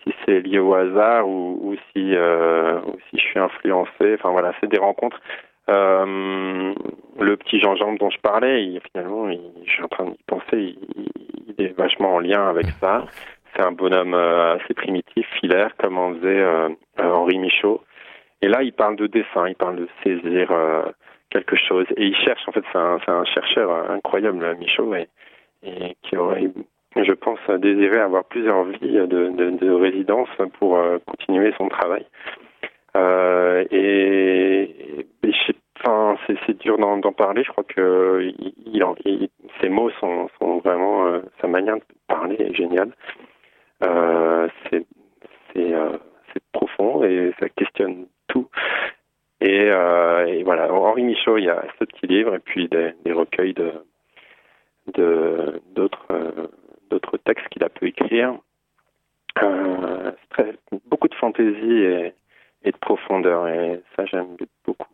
si 0.03 0.13
c'est 0.25 0.41
lié 0.41 0.59
au 0.59 0.73
hasard 0.73 1.25
ou, 1.25 1.57
ou 1.61 1.75
si 1.93 2.13
ou 2.13 2.99
si 3.09 3.17
je 3.17 3.23
suis 3.23 3.39
influencé. 3.39 4.15
Enfin 4.15 4.31
voilà, 4.31 4.51
c'est 4.59 4.69
des 4.69 4.79
rencontres. 4.79 5.21
Le 5.67 7.35
petit 7.37 7.59
Jean-Jean 7.59 7.93
dont 7.93 8.09
je 8.09 8.19
parlais, 8.19 8.79
finalement, 8.91 9.29
je 9.31 9.71
suis 9.71 9.83
en 9.83 9.87
train 9.87 10.05
d'y 10.05 10.23
penser, 10.27 10.75
il, 11.57 11.65
est 11.65 11.77
vachement 11.77 12.15
en 12.15 12.19
lien 12.19 12.49
avec 12.49 12.65
ça. 12.79 13.05
C'est 13.55 13.61
un 13.61 13.71
bonhomme 13.71 14.13
assez 14.13 14.73
primitif, 14.73 15.27
filaire, 15.39 15.71
comme 15.77 15.97
en 15.97 16.13
faisait 16.15 16.43
Henri 16.99 17.37
Michaud. 17.37 17.81
Et 18.41 18.47
là, 18.47 18.63
il 18.63 18.73
parle 18.73 18.95
de 18.95 19.07
dessin, 19.07 19.47
il 19.47 19.55
parle 19.55 19.77
de 19.77 19.87
saisir 20.03 20.51
quelque 21.33 21.55
chose. 21.55 21.85
Et 21.97 22.05
il 22.05 22.15
cherche, 22.15 22.41
en 22.47 22.51
fait, 22.51 22.63
c'est 22.71 22.77
un, 22.77 23.25
chercheur 23.25 23.91
incroyable, 23.91 24.55
Michaud, 24.59 24.93
et, 24.95 25.07
qui 26.03 26.15
aurait, 26.17 26.49
je 26.95 27.13
pense, 27.13 27.39
désiré 27.59 27.99
avoir 27.99 28.25
plusieurs 28.25 28.63
vies 28.65 28.79
de, 28.93 29.05
de, 29.05 29.49
de 29.57 29.71
résidence 29.71 30.29
pour 30.59 30.77
euh, 30.77 30.99
continuer 31.05 31.53
son 31.57 31.67
travail. 31.69 32.05
Euh, 32.95 33.65
et, 33.71 35.05
et 35.23 35.33
enfin, 35.83 36.17
c'est 36.45 36.57
dur 36.59 36.77
d'en 36.77 36.99
parler. 37.11 37.43
Je 37.43 37.51
crois 37.51 37.63
que 37.63 38.31
il, 38.65 38.83
mots 39.69 39.89
sont, 39.99 40.29
vraiment 40.63 41.07
euh, 41.07 41.21
sa 41.41 41.47
manière 41.47 41.75
de 41.75 41.83
parler 42.07 42.35
est 42.39 42.53
géniale. 42.53 42.91
Euh, 43.83 44.47
c'est 44.69 44.85
euh, 45.57 45.97
profond 46.51 47.03
et 47.03 47.33
ça 47.39 47.49
questionne 47.49 48.07
tout. 48.27 48.49
Et, 49.41 49.65
et, 49.65 50.43
voilà, 50.43 50.71
Henri 50.73 51.03
Michaud, 51.03 51.37
il 51.37 51.45
y 51.45 51.49
a 51.49 51.63
ce 51.77 51.83
petit 51.83 52.07
livre 52.07 52.35
et 52.35 52.39
puis 52.39 52.69
des, 52.69 52.93
recueils 53.11 53.53
de 53.53 53.73
d'autres 55.75 56.07
d'autres 56.89 57.17
textes 57.17 57.47
qu'il 57.49 57.63
a 57.63 57.69
pu 57.69 57.89
écrire. 57.89 58.35
Très, 59.35 60.53
beaucoup 60.85 61.07
de 61.07 61.15
fantaisie 61.15 61.73
et, 61.83 62.13
et, 62.63 62.71
de 62.71 62.77
profondeur 62.77 63.47
et 63.47 63.81
ça 63.95 64.05
j'aime 64.05 64.37
beaucoup. 64.65 64.87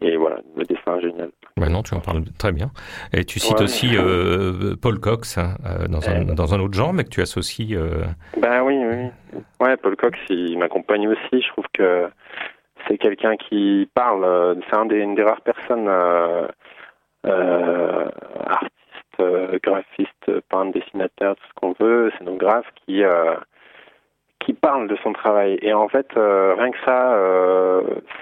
Et 0.00 0.16
voilà, 0.16 0.40
le 0.56 0.64
dessin 0.64 0.98
est 0.98 1.02
génial. 1.02 1.30
Ben 1.56 1.70
non, 1.70 1.75
tu 1.86 1.94
en 1.94 2.00
parles 2.00 2.24
très 2.38 2.52
bien. 2.52 2.70
Et 3.12 3.24
tu 3.24 3.38
cites 3.38 3.58
ouais, 3.58 3.64
aussi 3.64 3.96
euh, 3.96 4.74
Paul 4.80 4.98
Cox 4.98 5.38
hein, 5.38 5.54
dans, 5.88 6.08
un, 6.08 6.24
dans 6.24 6.54
un 6.54 6.60
autre 6.60 6.74
genre, 6.74 6.92
mais 6.92 7.04
que 7.04 7.10
tu 7.10 7.20
associes. 7.20 7.74
Euh... 7.76 8.04
Ben 8.36 8.62
oui, 8.62 8.76
oui. 8.84 9.40
Ouais, 9.60 9.76
Paul 9.76 9.96
Cox, 9.96 10.18
il 10.28 10.58
m'accompagne 10.58 11.08
aussi. 11.08 11.42
Je 11.42 11.48
trouve 11.48 11.66
que 11.72 12.08
c'est 12.86 12.98
quelqu'un 12.98 13.36
qui 13.36 13.88
parle. 13.94 14.24
Euh, 14.24 14.54
c'est 14.68 14.76
un 14.76 14.86
des, 14.86 14.98
une 14.98 15.14
des 15.14 15.22
rares 15.22 15.40
personnes 15.40 15.88
euh, 15.88 16.46
euh, 17.26 18.08
artistes, 18.46 18.72
euh, 19.20 19.58
graphistes, 19.62 20.40
peintres, 20.48 20.72
dessinateurs, 20.78 21.36
tout 21.36 21.44
ce 21.48 21.54
qu'on 21.54 21.74
veut, 21.78 22.12
scénographe, 22.18 22.66
qui 22.86 23.02
qui 24.40 24.52
parle 24.52 24.86
de 24.86 24.96
son 25.02 25.12
travail. 25.12 25.58
Et 25.60 25.72
en 25.72 25.88
fait, 25.88 26.06
rien 26.14 26.70
que 26.70 26.78
ça, 26.84 27.18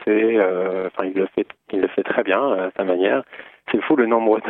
c'est, 0.05 0.39
enfin, 0.87 1.05
il 1.05 1.13
le 1.13 1.27
fait, 1.35 1.47
il 1.71 1.83
le 1.83 1.89
fait 1.89 2.03
très 2.03 2.23
bien 2.23 2.41
à 2.53 2.71
sa 2.79 2.85
manière. 2.85 3.23
C'est 3.75 3.83
fou 3.83 3.97
le 3.97 4.07
nombre 4.07 4.41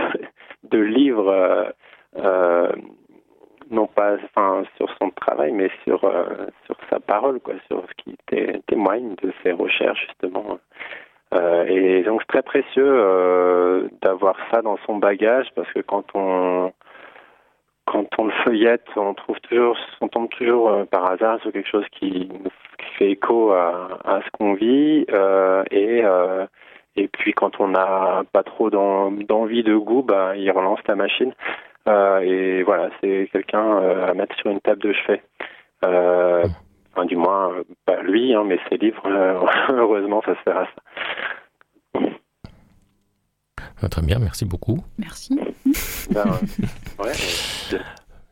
de, 0.65 0.79
livres 0.79 1.73
non 3.71 3.87
pas 3.87 4.17
enfin, 4.25 4.65
sur 4.77 4.89
son 5.01 5.11
travail, 5.11 5.53
mais 5.53 5.71
sur, 5.85 6.05
euh, 6.05 6.47
sur 6.67 6.77
sa 6.91 7.01
parole, 7.01 7.41
quoi, 7.41 7.55
sur 7.67 7.85
ce 7.89 7.95
qui 8.03 8.17
témoigne 8.67 9.15
de 9.23 9.33
ses 9.43 9.53
recherches, 9.53 10.07
justement. 10.09 10.59
Euh, 11.35 11.65
et 11.67 12.03
donc, 12.03 12.21
c'est 12.23 12.29
très 12.29 12.43
précieux 12.43 12.87
euh, 12.87 13.89
d'avoir 14.03 14.37
ça 14.53 14.63
dans 14.63 14.79
son 14.87 14.97
bagage, 14.97 15.49
parce 15.55 15.71
que 15.73 15.81
quand 15.81 16.05
on 16.15 16.73
quand 17.87 18.07
on 18.19 18.25
le 18.25 18.33
feuillette, 18.45 18.87
on 18.97 19.13
trouve 19.13 19.39
toujours, 19.41 19.77
on 20.01 20.09
tombe 20.09 20.31
toujours 20.31 20.71
euh, 20.71 20.85
par 20.85 21.05
hasard 21.05 21.39
sur 21.43 21.53
quelque 21.53 21.69
chose 21.69 21.85
qui, 21.93 22.31
fait 22.99 23.11
écho 23.11 23.51
à, 23.51 23.99
à 24.05 24.21
ce 24.23 24.31
qu'on 24.39 24.55
vit, 24.55 25.05
euh, 25.11 25.65
et 25.71 26.03
et 26.97 27.09
puis 27.09 27.33
quand 27.33 27.61
on 27.61 27.69
n'a 27.69 28.23
pas 28.33 28.43
trop 28.43 28.71
d'envie 28.71 29.63
de 29.63 29.77
goût, 29.77 30.03
bah, 30.03 30.37
il 30.37 30.51
relance 30.51 30.81
la 30.87 30.95
machine. 30.95 31.33
Euh, 31.89 32.21
et 32.21 32.63
voilà, 32.63 32.91
c'est 33.01 33.29
quelqu'un 33.33 33.79
euh, 33.83 34.09
à 34.11 34.15
mettre 34.15 34.35
sur 34.37 34.51
une 34.51 34.61
table 34.61 34.83
de 34.83 34.93
chevet. 34.93 35.23
Euh, 35.85 36.45
enfin, 36.93 37.05
du 37.05 37.17
moins, 37.17 37.53
pas 37.85 38.01
lui, 38.03 38.35
hein, 38.35 38.45
mais 38.47 38.59
ses 38.69 38.79
livres, 38.79 39.03
heureusement, 39.69 40.23
ça 40.25 40.35
sert 40.45 40.57
à 40.57 40.67
ça. 40.67 40.71
Très 43.91 44.03
bien, 44.03 44.19
merci 44.19 44.47
beaucoup. 44.47 44.79
Merci. 44.99 45.39
Ben, 46.11 46.25
ouais, 46.99 47.13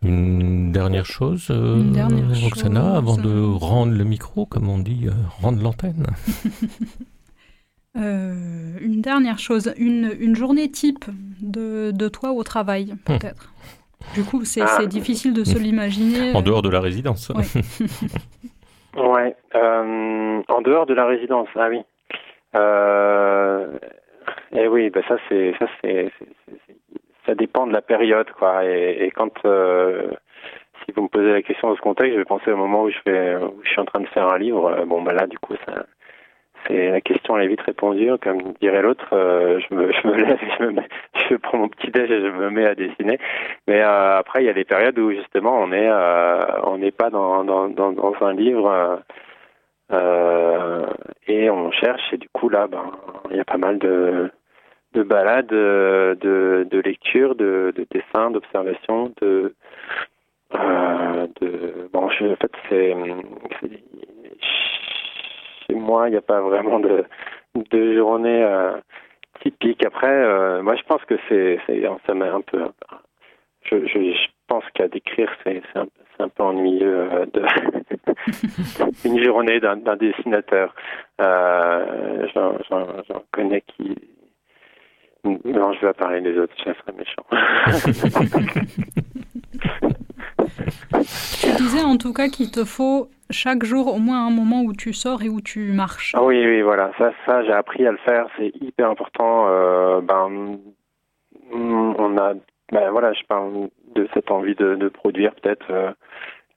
une 0.03 0.73
dernière 0.73 1.07
chose, 1.07 1.49
Une 1.51 1.93
dernière 1.93 2.29
Roxana, 2.43 2.81
chose. 2.81 2.97
avant 2.97 3.17
de 3.17 3.41
rendre 3.41 3.93
le 3.93 4.05
micro, 4.05 4.47
comme 4.47 4.69
on 4.69 4.79
dit, 4.79 5.07
euh, 5.07 5.13
rendre 5.41 5.63
l'antenne. 5.63 6.07
Euh, 8.03 8.35
une 8.81 9.01
dernière 9.01 9.39
chose, 9.39 9.73
une, 9.79 10.11
une 10.21 10.35
journée 10.35 10.71
type 10.71 11.05
de, 11.41 11.91
de 11.93 12.09
toi 12.09 12.33
au 12.33 12.43
travail, 12.43 12.95
peut-être. 13.07 13.53
Du 14.15 14.25
coup, 14.25 14.45
c'est 14.45 14.63
Ah. 14.63 14.67
c'est 14.67 14.89
difficile 14.89 15.33
de 15.33 15.45
se 15.45 15.57
l'imaginer. 15.59 16.35
En 16.35 16.43
dehors 16.43 16.63
de 16.63 16.69
la 16.69 16.81
résidence. 16.81 17.31
Ouais. 17.31 17.45
Ouais. 18.95 19.35
Euh, 19.55 20.43
en 20.49 20.61
dehors 20.61 20.85
de 20.85 20.93
la 20.93 21.07
résidence, 21.07 21.49
ah 21.57 21.69
oui. 21.71 21.81
Euh, 22.55 23.67
et 24.55 24.69
oui, 24.69 24.91
bah 24.91 25.01
ça 25.09 25.17
c'est 25.29 25.55
ça 25.59 25.67
c'est 25.81 26.11
ça 27.25 27.35
dépend 27.35 27.67
de 27.67 27.73
la 27.73 27.81
période 27.81 28.31
quoi. 28.39 28.65
Et, 28.67 29.05
et 29.07 29.11
quand 29.11 29.33
euh, 29.47 30.11
si 30.85 30.93
vous 30.95 31.05
me 31.05 31.09
posez 31.09 31.33
la 31.33 31.41
question 31.43 31.69
dans 31.71 31.77
ce 31.77 31.81
contexte, 31.81 32.13
je 32.13 32.19
vais 32.19 32.25
penser 32.27 32.51
au 32.53 32.57
moment 32.59 32.83
où 32.83 32.91
je 32.91 32.99
fais 33.03 33.37
où 33.37 33.61
je 33.65 33.71
suis 33.71 33.81
en 33.81 33.87
train 33.87 34.01
de 34.01 34.07
faire 34.09 34.29
un 34.29 34.37
livre. 34.39 34.67
Euh, 34.71 34.85
Bon 34.85 35.01
bah 35.01 35.15
là 35.15 35.27
du 35.27 35.39
coup 35.39 35.55
ça 35.65 35.87
c'est 36.67 36.91
la 36.91 37.01
question 37.01 37.37
elle 37.37 37.45
est 37.45 37.49
vite 37.49 37.61
répondue. 37.63 38.11
Comme 38.23 38.53
dirait 38.61 38.83
l'autre, 38.83 39.09
euh, 39.13 39.61
je 39.61 39.75
me 39.75 39.93
je 39.93 40.09
lève, 40.09 40.39
je 41.31 41.37
prends 41.37 41.59
mon 41.59 41.69
petit 41.69 41.91
déj 41.91 42.11
et 42.11 42.21
je 42.21 42.29
me 42.29 42.51
mets 42.51 42.67
à 42.67 42.75
dessiner. 42.75 43.19
Mais 43.67 43.83
euh, 43.83 44.19
après 44.19 44.43
il 44.43 44.47
y 44.47 44.51
a 44.51 44.55
des 44.55 44.65
périodes 44.65 44.99
où 44.99 45.11
justement 45.13 45.59
on 45.59 45.73
est 45.73 45.89
euh, 45.89 46.45
on 46.65 46.79
n'est 46.79 46.91
pas 46.91 47.11
dans 47.11 47.45
dans 47.45 48.15
un 48.21 48.35
livre. 48.35 49.03
et 51.29 51.51
on 51.51 51.71
cherche 51.73 52.13
et 52.13 52.17
du 52.19 52.29
coup 52.31 52.49
là 52.49 52.67
ben 52.67 52.91
il 53.31 53.37
y 53.37 53.41
a 53.41 53.45
pas 53.45 53.59
mal 53.59 53.79
de 53.79 54.31
de 54.95 55.03
balades 55.03 55.47
de 55.47 56.17
de, 56.71 56.81
lecture 56.81 57.35
de, 57.35 57.73
de 57.77 57.87
dessins 57.91 58.31
d'observations 58.31 59.13
de 59.21 59.55
de 61.41 61.89
bon 61.93 62.05
en 62.05 62.09
fait 62.09 62.53
c'est 62.69 62.95
il 66.07 66.11
n'y 66.11 66.17
a 66.17 66.23
pas 66.23 66.41
vraiment 66.41 66.81
de 66.81 67.05
de 67.55 67.97
journée 67.97 68.43
euh, 68.43 68.77
typique 69.43 69.85
après 69.85 70.09
euh, 70.09 70.63
moi 70.63 70.75
je 70.77 70.83
pense 70.85 71.05
que 71.05 71.15
c'est 71.29 71.59
ça 72.07 72.15
m'a 72.15 72.33
un 72.33 72.41
peu 72.41 72.65
je, 73.65 73.87
je, 73.87 73.99
je 74.13 74.27
pense 74.49 74.65
qu'à 74.75 74.89
décrire 74.89 75.31
c'est 75.45 75.63
un, 75.75 76.29
peu 76.29 76.43
ennuyeux 76.43 77.09
euh, 77.13 77.27
de 77.27 77.43
une 79.09 79.23
journée 79.23 79.61
d'un 79.61 79.97
dessinateur. 79.97 80.75
J'en 82.35 83.23
connais 83.33 83.63
qui. 83.63 83.97
Non, 85.25 85.73
je 85.73 85.81
vais 85.81 85.93
pas 85.93 86.05
parler 86.05 86.21
des 86.21 86.39
autres, 86.39 86.55
ça 86.65 86.75
serait 86.75 86.93
méchant. 86.93 87.25
Tu 91.41 91.51
disais 91.57 91.83
en 91.83 91.97
tout 91.97 92.13
cas 92.13 92.29
qu'il 92.29 92.51
te 92.51 92.65
faut 92.65 93.09
chaque 93.33 93.65
jour 93.65 93.95
au 93.95 93.99
moins 93.99 94.27
un 94.27 94.31
moment 94.31 94.63
où 94.63 94.73
tu 94.73 94.93
sors 94.93 95.23
et 95.23 95.29
où 95.29 95.41
tu 95.41 95.73
marches. 95.73 96.15
ah 96.17 96.23
oui, 96.23 96.45
oui, 96.45 96.63
voilà, 96.63 96.93
ça, 96.99 97.13
ça 97.27 97.43
j'ai 97.45 97.53
appris 97.53 97.87
à 97.87 97.93
le 97.93 97.99
faire, 97.99 98.27
c'est 98.37 98.53
hyper 98.61 98.91
important. 98.91 99.47
Euh, 99.49 100.01
ben, 100.01 100.59
mm, 101.51 101.95
on 101.99 102.19
a, 102.19 102.35
ben 102.71 102.91
voilà, 102.91 103.13
je 103.13 103.23
parle 103.25 103.69
de 103.95 104.09
cette 104.15 104.31
envie 104.31 104.55
de, 104.55 104.89
produire 104.89 105.35
peut-être 105.35 105.67
euh, 105.71 105.93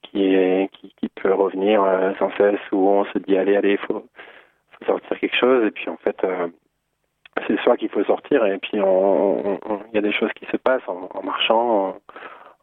qui, 0.02 0.68
qui, 0.98 1.08
peut 1.08 1.32
revenir 1.32 1.82
euh, 1.82 2.12
sans 2.18 2.30
cesse, 2.36 2.60
où 2.72 2.88
on 2.88 3.04
se 3.06 3.18
dit 3.18 3.36
allez, 3.36 3.56
allez, 3.56 3.76
faut, 3.78 4.04
faut 4.78 4.84
sortir 4.86 5.18
quelque 5.18 5.36
chose, 5.36 5.66
et 5.66 5.70
puis 5.70 5.88
en 5.88 5.96
fait. 5.96 6.16
c'est 7.46 7.52
le 7.52 7.58
soir 7.58 7.76
qu'il 7.76 7.90
faut 7.90 8.04
sortir 8.04 8.46
et 8.46 8.58
puis 8.58 8.78
il 8.78 9.94
y 9.94 9.98
a 9.98 10.00
des 10.00 10.12
choses 10.12 10.32
qui 10.36 10.46
se 10.46 10.56
passent 10.56 10.88
en, 10.88 11.08
en 11.12 11.22
marchant, 11.22 11.96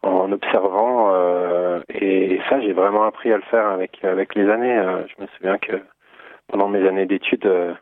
en, 0.04 0.32
observant 0.32 1.14
euh, 1.14 1.82
et 1.90 2.40
ça 2.50 2.60
j'ai 2.62 2.74
vraiment 2.74 3.06
appris 3.06 3.32
à 3.32 3.38
le 3.38 3.44
faire 3.44 3.68
avec 3.68 4.04
avec 4.04 4.36
les 4.36 4.50
années. 4.50 4.78
Euh, 4.78 5.04
je 5.08 5.22
me 5.22 5.28
souviens 5.38 5.58
que 5.58 5.82
pendant 6.48 6.68
mes 6.68 6.88
années 6.88 7.06
d'études 7.06 7.46
euh, 7.46 7.74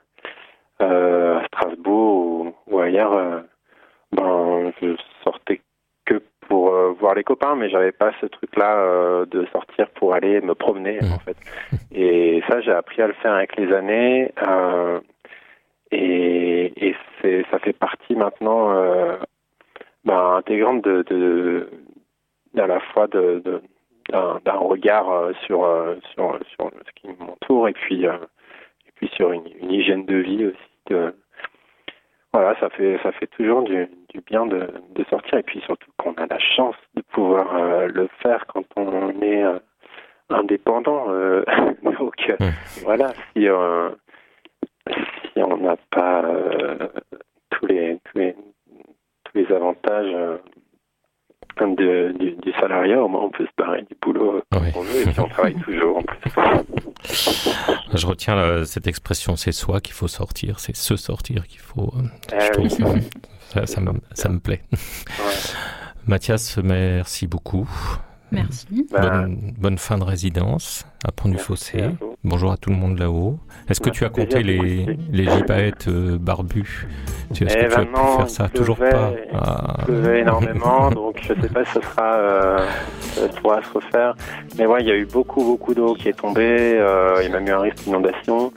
euh, 0.81 1.39
à 1.39 1.45
Strasbourg 1.45 2.45
ou, 2.45 2.55
ou 2.67 2.79
ailleurs, 2.79 3.13
euh, 3.13 3.39
ben 4.11 4.71
je 4.81 4.95
sortais 5.23 5.61
que 6.05 6.21
pour 6.47 6.71
voir 6.99 7.15
les 7.15 7.23
copains, 7.23 7.55
mais 7.55 7.69
j'avais 7.69 7.91
pas 7.91 8.11
ce 8.19 8.25
truc-là 8.25 8.75
euh, 8.77 9.25
de 9.25 9.45
sortir 9.51 9.89
pour 9.91 10.13
aller 10.13 10.41
me 10.41 10.53
promener 10.53 10.99
en 11.13 11.19
fait. 11.19 11.37
Et 11.91 12.41
ça 12.47 12.61
j'ai 12.61 12.71
appris 12.71 13.01
à 13.01 13.07
le 13.07 13.13
faire 13.13 13.33
avec 13.33 13.55
les 13.57 13.73
années. 13.73 14.31
Euh, 14.47 14.99
et, 15.91 16.87
et 16.87 16.95
c'est 17.21 17.45
ça 17.51 17.59
fait 17.59 17.73
partie 17.73 18.15
maintenant 18.15 18.71
euh, 18.71 19.17
ben, 20.05 20.35
intégrante 20.37 20.83
de, 20.83 21.03
de 21.03 21.69
à 22.57 22.67
la 22.67 22.79
fois 22.79 23.07
de, 23.07 23.41
de 23.45 23.61
d'un 24.09 24.39
d'un 24.43 24.53
regard 24.53 25.05
regard 25.05 25.35
sur, 25.45 25.61
sur, 26.11 26.39
sur 26.49 26.71
ce 26.85 26.91
qui 26.95 27.07
m'entoure 27.19 27.67
et 27.69 27.73
puis, 27.73 28.03
et 28.03 28.91
puis 28.95 29.09
sur 29.15 29.31
une, 29.31 29.45
une, 29.61 29.71
hygiène 29.71 30.05
de 30.05 30.17
vie 30.17 30.45
aussi. 30.47 30.57
De, 30.87 31.13
voilà, 32.33 32.59
ça 32.59 32.69
fait, 32.71 32.99
ça 33.03 33.11
fait 33.11 33.27
toujours 33.27 33.61
du, 33.63 33.87
du 34.09 34.21
bien 34.21 34.45
de, 34.45 34.67
de, 34.95 35.03
sortir 35.09 35.37
et 35.37 35.43
puis 35.43 35.61
surtout 35.61 35.91
qu'on 35.97 36.13
a 36.13 36.25
la 36.25 36.39
chance 36.39 36.75
de 36.95 37.01
pouvoir 37.13 37.87
le 37.87 38.09
faire 38.21 38.45
quand 38.47 38.65
on 38.75 39.21
est 39.21 39.43
indépendant. 40.29 41.07
donc 41.83 42.31
voilà, 42.83 43.13
si, 43.33 43.47
si 45.33 45.43
on 45.43 45.57
n'a 45.57 45.75
pas 45.91 46.23
tous 47.51 47.65
les, 47.67 47.99
tous 48.05 48.17
les 48.17 48.35
tous 49.25 49.37
les 49.37 49.51
avantages 49.55 50.39
de, 51.67 52.13
du, 52.19 52.31
du, 52.31 52.51
salariat, 52.59 53.01
au 53.01 53.07
moins 53.07 53.21
on 53.23 53.29
peut 53.29 53.45
se 53.45 53.51
barrer 53.57 53.81
du 53.83 53.95
boulot 54.01 54.41
oui. 54.53 54.67
on 54.75 54.81
veut 54.81 55.01
et 55.01 55.05
puis 55.05 55.19
on 55.19 55.27
travaille 55.27 55.55
toujours 55.65 55.97
en 55.97 56.03
plus. 56.03 56.31
Je 57.93 58.07
retiens 58.07 58.35
la, 58.35 58.65
cette 58.65 58.87
expression, 58.87 59.35
c'est 59.35 59.51
soi 59.51 59.81
qu'il 59.81 59.93
faut 59.93 60.07
sortir, 60.07 60.59
c'est 60.59 60.75
se 60.75 60.95
sortir 60.95 61.47
qu'il 61.47 61.59
faut. 61.59 61.93
Eh 62.33 62.39
je 62.39 62.51
trouve 62.51 62.65
oui. 62.65 63.01
ça, 63.49 63.65
ça, 63.65 63.67
ça, 63.67 63.81
me, 63.81 63.91
ça, 64.13 64.29
me, 64.29 64.39
plaît. 64.39 64.61
Ouais. 64.71 64.77
Mathias, 66.07 66.57
merci 66.63 67.27
beaucoup. 67.27 67.69
Merci. 68.31 68.87
Bonne, 68.89 69.53
bonne, 69.57 69.77
fin 69.77 69.97
de 69.97 70.03
résidence 70.03 70.85
à 71.05 71.11
Pont 71.11 71.29
du 71.29 71.37
Fossé. 71.37 71.89
Bonjour 72.23 72.51
à 72.51 72.57
tout 72.57 72.69
le 72.69 72.77
monde 72.77 72.97
là-haut. 72.97 73.37
Est-ce 73.67 73.81
que 73.81 73.89
tu 73.89 74.05
as 74.05 74.09
compté 74.09 74.41
les, 74.41 74.97
les 75.11 75.29
gypaètes 75.29 75.87
euh, 75.87 76.17
barbus 76.17 76.87
tu, 77.33 77.43
Est-ce 77.43 77.57
eh 77.57 77.65
que 77.65 77.69
tu 77.69 77.75
ben 77.75 77.81
as 77.81 77.85
non, 77.85 78.11
pu 78.11 78.17
faire 78.17 78.29
ça 78.29 78.43
pleuvait, 78.47 78.57
Toujours 78.57 78.77
pas. 78.77 79.11
Ah. 79.33 79.75
Il 79.79 79.85
pleuvait 79.85 80.19
énormément, 80.21 80.91
donc 80.91 81.19
je 81.21 81.33
ne 81.33 81.41
sais 81.41 81.49
pas 81.49 81.65
si 81.65 81.71
ça 81.73 81.81
sera, 81.81 82.13
euh, 82.15 82.57
ça 83.01 83.27
pourra 83.41 83.61
se 83.63 83.73
refaire. 83.73 84.15
Mais 84.57 84.65
ouais, 84.65 84.81
il 84.81 84.87
y 84.87 84.91
a 84.91 84.95
eu 84.95 85.05
beaucoup, 85.05 85.43
beaucoup 85.43 85.73
d'eau 85.73 85.93
qui 85.95 86.09
est 86.09 86.17
tombée. 86.17 86.77
Euh, 86.77 87.15
il 87.21 87.29
y 87.29 87.33
a 87.33 87.37
même 87.37 87.47
eu 87.47 87.51
un 87.51 87.59
risque 87.59 87.83
d'inondation. 87.83 88.53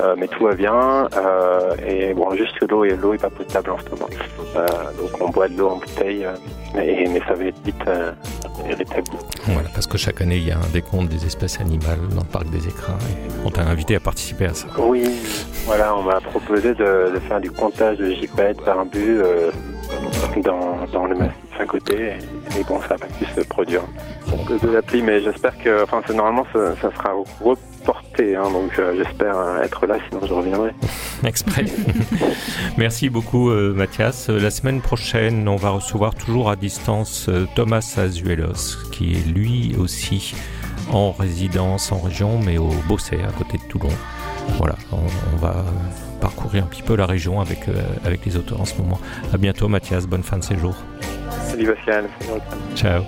Euh, 0.00 0.14
mais 0.16 0.28
tout 0.28 0.44
va 0.44 0.54
bien. 0.54 1.08
Euh, 1.16 1.74
et 1.86 2.14
bon, 2.14 2.32
juste 2.36 2.56
que 2.58 2.64
l'eau 2.66 2.84
est, 2.84 2.96
l'eau 2.96 3.14
est 3.14 3.20
pas 3.20 3.30
potable 3.30 3.70
en 3.70 3.78
ce 3.78 3.90
moment. 3.90 4.08
Euh, 4.56 4.66
donc 4.66 5.20
on 5.20 5.30
boit 5.30 5.48
de 5.48 5.56
l'eau 5.56 5.70
en 5.70 5.76
bouteille, 5.76 6.26
mais, 6.74 7.04
mais 7.08 7.20
ça 7.26 7.34
va 7.34 7.44
être 7.44 7.60
vite 7.64 7.82
rétabli. 8.74 9.16
Voilà, 9.46 9.68
parce 9.74 9.86
que 9.86 9.98
chaque 9.98 10.20
année, 10.20 10.36
il 10.36 10.46
y 10.46 10.52
a 10.52 10.58
un 10.58 10.68
décompte 10.72 11.08
des 11.08 11.24
espèces 11.26 11.60
animales 11.60 12.00
dans 12.10 12.22
le 12.22 12.26
parc 12.26 12.50
des 12.50 12.66
écrins 12.66 12.98
et 13.10 13.30
on 13.44 13.50
t'a 13.50 13.62
invité 13.62 13.96
à 13.96 14.00
participer 14.00 14.46
à 14.46 14.54
ça. 14.54 14.66
Oui, 14.78 15.04
voilà, 15.66 15.96
on 15.96 16.02
m'a 16.02 16.20
proposé 16.20 16.74
de, 16.74 17.12
de, 17.14 17.18
faire 17.28 17.40
du 17.40 17.50
comptage 17.50 17.98
de 17.98 18.10
gypaètes 18.12 18.60
par 18.62 18.78
un 18.78 18.86
but 18.86 19.20
dans, 20.42 20.86
dans 20.92 21.06
le 21.06 21.14
massif 21.16 21.34
à 21.58 21.64
côté. 21.64 21.94
Et, 22.54 22.60
et 22.60 22.64
bon, 22.64 22.80
ça 22.82 22.90
n'a 22.90 22.98
pas 22.98 23.06
pu 23.06 23.24
se 23.24 23.40
produire 23.46 23.82
de, 24.48 24.66
de 24.66 24.72
la 24.72 24.82
pluie, 24.82 25.02
mais 25.02 25.20
j'espère 25.20 25.56
que, 25.58 25.84
enfin, 25.84 26.00
normalement, 26.14 26.46
ça, 26.52 26.74
ça 26.80 26.90
sera 26.96 27.14
reporté, 27.88 28.36
hein, 28.36 28.50
donc 28.50 28.78
euh, 28.78 28.94
j'espère 28.96 29.36
être 29.62 29.86
là, 29.86 29.96
sinon 30.08 30.26
je 30.26 30.32
reviendrai. 30.32 30.70
Exprès. 31.24 31.64
Merci 32.78 33.08
beaucoup, 33.08 33.50
euh, 33.50 33.72
Mathias. 33.74 34.28
La 34.28 34.50
semaine 34.50 34.80
prochaine, 34.80 35.48
on 35.48 35.56
va 35.56 35.70
recevoir 35.70 36.14
toujours 36.14 36.50
à 36.50 36.56
distance 36.56 37.26
euh, 37.28 37.46
Thomas 37.54 37.94
Azuelos, 37.96 38.90
qui 38.92 39.14
est 39.14 39.26
lui 39.26 39.74
aussi 39.78 40.34
en 40.92 41.12
résidence 41.12 41.92
en 41.92 41.98
région, 41.98 42.38
mais 42.44 42.58
au 42.58 42.70
Bossé, 42.88 43.16
à 43.16 43.32
côté 43.32 43.58
de 43.58 43.64
Toulon. 43.64 43.92
Voilà, 44.58 44.76
on, 44.92 44.96
on 45.34 45.36
va 45.36 45.64
parcourir 46.20 46.64
un 46.64 46.66
petit 46.66 46.82
peu 46.82 46.96
la 46.96 47.06
région 47.06 47.40
avec, 47.40 47.68
euh, 47.68 47.74
avec 48.04 48.24
les 48.24 48.36
auteurs 48.36 48.60
en 48.60 48.64
ce 48.64 48.76
moment. 48.76 48.98
À 49.32 49.36
bientôt, 49.36 49.68
Mathias. 49.68 50.06
Bonne 50.06 50.22
fin 50.22 50.38
de 50.38 50.44
séjour. 50.44 50.74
Salut, 51.30 51.74
Pascal. 51.74 52.08
Ciao. 52.74 53.02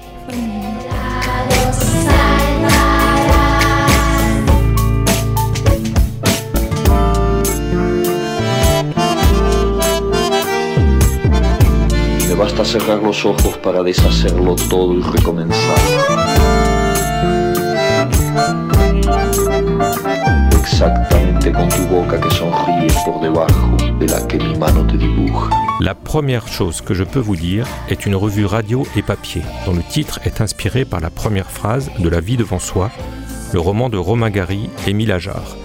La 25.80 25.94
première 25.94 26.48
chose 26.48 26.82
que 26.82 26.92
je 26.92 27.02
peux 27.02 27.18
vous 27.18 27.36
dire 27.36 27.66
est 27.88 28.04
une 28.04 28.14
revue 28.14 28.44
radio 28.44 28.86
et 28.94 29.00
papier, 29.00 29.40
dont 29.64 29.72
le 29.72 29.82
titre 29.82 30.20
est 30.24 30.42
inspiré 30.42 30.84
par 30.84 31.00
la 31.00 31.08
première 31.08 31.50
phrase 31.50 31.90
de 31.98 32.08
La 32.10 32.20
vie 32.20 32.36
devant 32.36 32.58
soi, 32.58 32.90
le 33.54 33.60
roman 33.60 33.88
de 33.88 33.96
Romain 33.96 34.28
Gary 34.28 34.68
et 34.86 34.90
Émile 34.90 35.12
Ajar. 35.12 35.56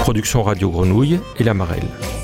Production 0.00 0.42
Radio 0.42 0.68
Grenouille 0.68 1.20
et 1.38 1.44
La 1.44 1.54
Marelle. 1.54 1.88